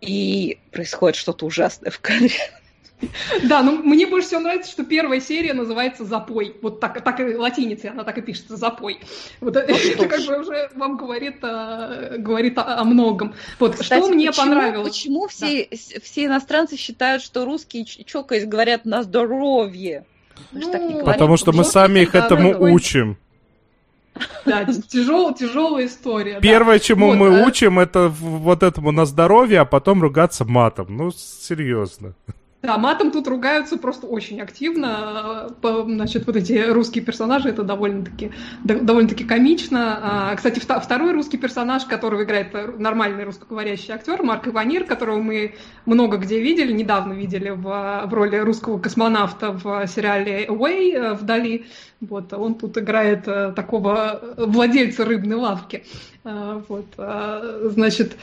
[0.00, 2.34] И происходит что-то ужасное в кадре.
[3.44, 6.56] Да, но мне больше всего нравится, что первая серия называется «Запой».
[6.62, 9.00] Вот так, так и латиницей она так и пишется «Запой».
[9.40, 13.34] Вот ну, это как бы уже вам говорит, а, говорит о, многом.
[13.58, 14.92] Вот что мне понравилось.
[14.92, 20.04] Почему все, иностранцы считают, что русские чокаясь говорят на здоровье?
[20.52, 23.18] Ну, Потому что мы сами их этому учим.
[24.46, 26.40] Да, тяжел, тяжелая история.
[26.40, 26.84] Первое, да.
[26.84, 27.46] чему вот, мы а...
[27.46, 30.96] учим, это вот этому на здоровье, а потом ругаться матом.
[30.96, 32.14] Ну, серьезно.
[32.62, 35.54] Да, матом тут ругаются просто очень активно.
[35.62, 38.32] Значит, вот эти русские персонажи, это довольно-таки
[38.64, 39.98] довольно-таки комично.
[40.02, 45.54] А, кстати, второй русский персонаж, которого играет нормальный русскоговорящий актер, Марк Иванир, которого мы
[45.84, 51.66] много где видели, недавно видели в, в роли русского космонавта в сериале Away вдали.
[52.00, 55.84] Вот, он тут играет э, такого владельца рыбной лавки.
[56.24, 56.86] Э, вот,
[57.72, 58.16] значит,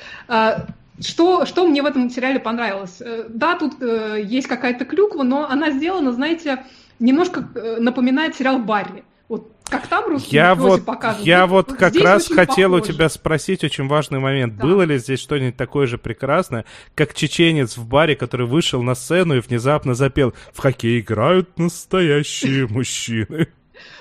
[1.01, 3.01] что, что мне в этом сериале понравилось?
[3.01, 6.63] Э, да, тут э, есть какая-то клюква, но она сделана, знаете,
[6.99, 9.03] немножко э, напоминает сериал Барри.
[9.29, 11.25] Вот как там русские я вот, показывают.
[11.25, 12.91] Я вот, вот как раз хотел похоже.
[12.91, 14.57] у тебя спросить очень важный момент.
[14.57, 14.63] Да.
[14.63, 19.35] Было ли здесь что-нибудь такое же прекрасное, как чеченец в баре, который вышел на сцену
[19.35, 23.47] и внезапно запел «В хоккей играют настоящие мужчины».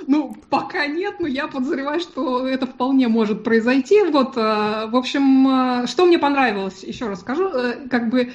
[0.07, 4.03] Ну, пока нет, но я подозреваю, что это вполне может произойти.
[4.03, 5.49] Вот, э, в общем,
[5.83, 8.33] э, что мне понравилось, еще раз скажу, э, как бы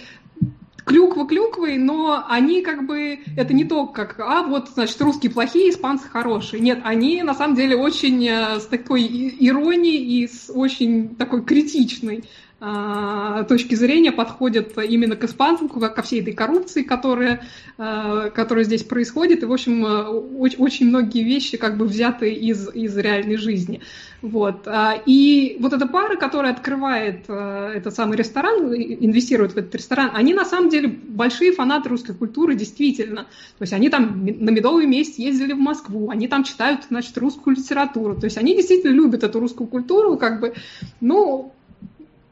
[0.86, 5.70] клюква клюквой, но они как бы, это не то, как, а вот, значит, русские плохие,
[5.70, 6.62] испанцы хорошие.
[6.62, 9.04] Нет, они на самом деле очень с такой
[9.40, 12.24] иронией и с очень такой критичной
[12.60, 17.44] точки зрения подходят именно к испанцам, ко всей этой коррупции, которая,
[17.78, 19.44] а, которая здесь происходит.
[19.44, 23.82] И, в общем, а, очень многие вещи как бы взяты из, из реальной жизни.
[24.24, 24.68] Вот.
[25.06, 30.44] И вот эта пара, которая открывает этот самый ресторан, инвестирует в этот ресторан, они на
[30.44, 33.26] самом деле большие фанаты русской культуры, действительно.
[33.60, 37.56] То есть они там на медовый месяц ездили в Москву, они там читают, значит, русскую
[37.56, 38.16] литературу.
[38.16, 40.56] То есть они действительно любят эту русскую культуру, как бы,
[41.00, 41.54] ну,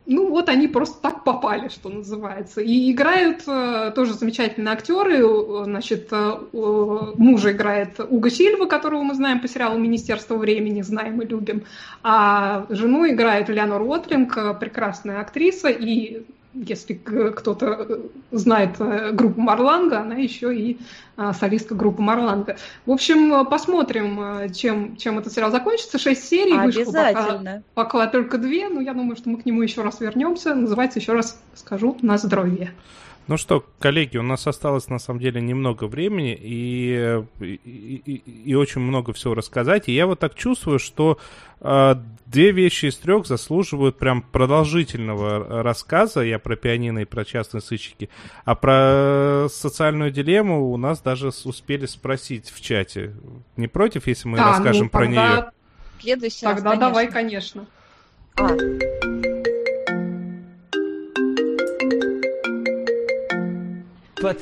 [0.06, 2.62] ну вот они просто так попали, что называется.
[2.62, 5.18] И играют э, тоже замечательные актеры.
[5.20, 11.22] Э, значит, э, мужа играет Уго Сильва, которого мы знаем по сериалу «Министерство времени», знаем
[11.22, 11.64] и любим.
[12.04, 16.24] А жену играет Леонор Уотлинг, прекрасная актриса и
[16.56, 18.02] если кто-то
[18.32, 20.80] знает э, группу Марланга, она еще и
[21.18, 22.58] а, солистка группы Марланга.
[22.86, 26.00] В общем, посмотрим, э, чем, чем этот сериал закончится.
[26.00, 29.82] Шесть серий, вышло пока, пока только две, но я думаю, что мы к нему еще
[29.82, 30.56] раз вернемся.
[30.56, 32.72] Называется, еще раз скажу, «На здоровье».
[33.28, 38.56] Ну что, коллеги, у нас осталось на самом деле немного времени и, и, и, и
[38.56, 39.90] очень много всего рассказать.
[39.90, 41.18] И я вот так чувствую, что
[41.60, 41.96] э,
[42.28, 46.22] две вещи из трех заслуживают прям продолжительного рассказа.
[46.22, 48.12] Я про пианино и про частные сыщики.
[48.44, 53.16] А про социальную дилемму у нас даже успели спросить в чате.
[53.58, 55.52] Не против, если мы да, расскажем ну, про нее?
[56.00, 57.66] Следующий Тогда раз, давай, конечно.
[58.36, 58.56] А.
[64.26, 64.42] But.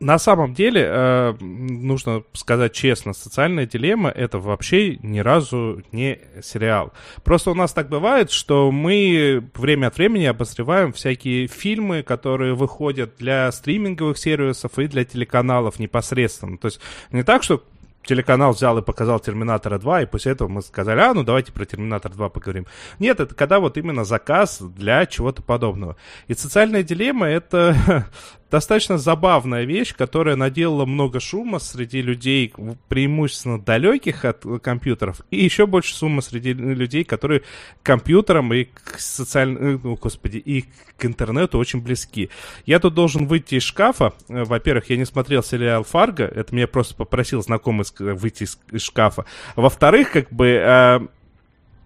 [0.00, 6.92] На самом деле, э, нужно сказать честно, социальная дилемма это вообще ни разу не сериал.
[7.22, 13.12] Просто у нас так бывает, что мы время от времени обозреваем всякие фильмы, которые выходят
[13.18, 16.58] для стриминговых сервисов и для телеканалов непосредственно.
[16.58, 16.80] То есть
[17.12, 17.62] не так, что
[18.02, 21.64] телеканал взял и показал Терминатора 2, и после этого мы сказали, а, ну давайте про
[21.64, 22.66] Терминатор 2 поговорим.
[22.98, 25.96] Нет, это когда вот именно заказ для чего-то подобного.
[26.26, 28.06] И социальная дилемма— это
[28.50, 32.52] достаточно забавная вещь, которая наделала много шума среди людей,
[32.88, 37.44] преимущественно далеких от компьютеров, и еще больше шума среди людей, которые к
[37.82, 40.64] компьютерам и к социальному, ну, господи, и
[40.96, 42.30] к интернету очень близки.
[42.66, 44.12] Я тут должен выйти из шкафа.
[44.28, 49.24] Во-первых, я не смотрел сериал «Фарго», это меня просто попросил знакомый выйти из, шкафа.
[49.56, 51.08] Во-вторых, как бы...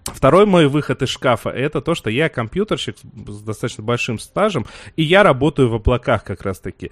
[0.05, 5.03] Второй мой выход из шкафа это то, что я компьютерщик с достаточно большим стажем, и
[5.03, 6.91] я работаю в облаках как раз таки.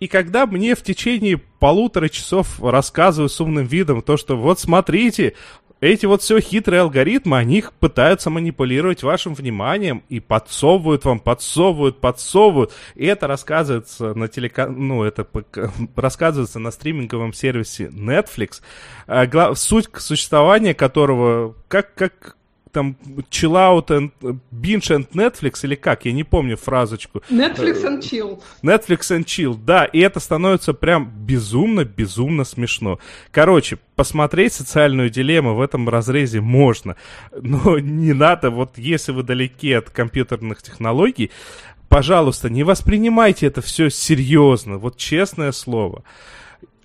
[0.00, 5.34] И когда мне в течение полутора часов рассказывают с умным видом то, что вот смотрите,
[5.80, 12.72] эти вот все хитрые алгоритмы, они пытаются манипулировать вашим вниманием и подсовывают вам, подсовывают, подсовывают.
[12.96, 14.66] И это рассказывается на телека...
[14.66, 15.26] ну, это
[15.96, 18.60] рассказывается на стриминговом сервисе Netflix,
[19.06, 22.36] а, суть существования которого, как, как,
[22.72, 22.96] там
[23.30, 24.10] chill out and
[24.50, 27.22] binge and Netflix или как, я не помню фразочку.
[27.30, 28.42] Netflix and chill.
[28.62, 32.98] Netflix and chill, да, и это становится прям безумно, безумно смешно.
[33.30, 36.96] Короче, посмотреть социальную дилемму в этом разрезе можно,
[37.32, 41.30] но не надо, вот если вы далеки от компьютерных технологий,
[41.88, 46.04] пожалуйста, не воспринимайте это все серьезно, вот честное слово.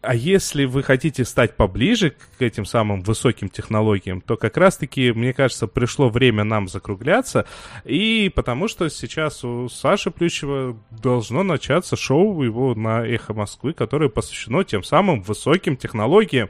[0.04, 5.32] А если вы хотите стать поближе к этим самым высоким технологиям, то как раз-таки, мне
[5.32, 7.45] кажется, пришло время нам закругляться.
[7.86, 14.10] И потому что сейчас у Саши Плющева должно начаться шоу его на Эхо Москвы, которое
[14.10, 16.49] посвящено тем самым высоким технологиям,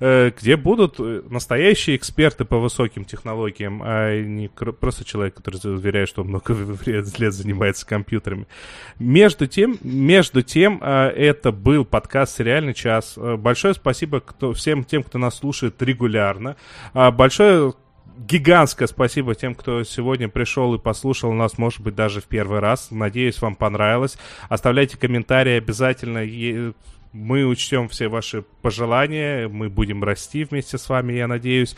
[0.00, 0.98] где будут
[1.30, 7.06] настоящие эксперты по высоким технологиям, а не просто человек, который заверяет, что он много лет
[7.34, 8.46] занимается компьютерами.
[8.98, 13.14] Между тем, между тем, э, это был подкаст «Сериальный час.
[13.16, 16.56] Э, большое спасибо кто, всем тем, кто нас слушает регулярно.
[16.94, 17.74] А, большое
[18.16, 22.90] гигантское спасибо тем, кто сегодня пришел и послушал нас, может быть, даже в первый раз.
[22.90, 24.18] Надеюсь, вам понравилось.
[24.48, 26.24] Оставляйте комментарии обязательно.
[27.12, 29.48] Мы учтем все ваши пожелания.
[29.48, 31.76] Мы будем расти вместе с вами, я надеюсь.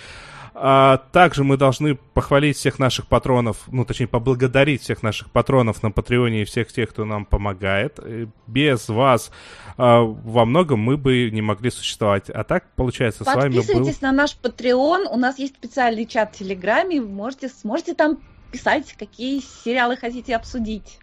[0.57, 5.91] А, также мы должны похвалить всех наших патронов, ну, точнее, поблагодарить всех наших патронов на
[5.91, 7.99] Патреоне и всех тех, кто нам помогает.
[8.47, 9.33] Без вас
[9.77, 12.31] а, во многом мы бы не могли существовать.
[12.31, 13.63] А так, получается, с вами был...
[13.63, 18.21] Подписывайтесь на наш Patreon, у нас есть специальный чат в Телеграме, можете, сможете там
[18.53, 21.01] писать, какие сериалы хотите обсудить.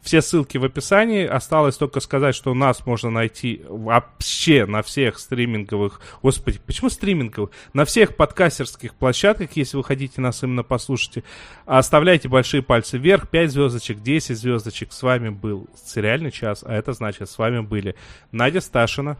[0.00, 1.26] Все ссылки в описании.
[1.26, 6.00] Осталось только сказать, что нас можно найти вообще на всех стриминговых...
[6.22, 7.50] Господи, почему стриминговых?
[7.72, 11.24] На всех подкастерских площадках, если вы хотите нас именно послушать.
[11.64, 13.28] Оставляйте большие пальцы вверх.
[13.28, 14.92] 5 звездочек, 10 звездочек.
[14.92, 17.94] С вами был сериальный час, а это значит, с вами были
[18.32, 19.16] Надя Сташина.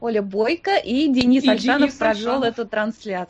[0.00, 3.26] Оля Бойко и Денис и Альшанов Денис провел эту трансляцию.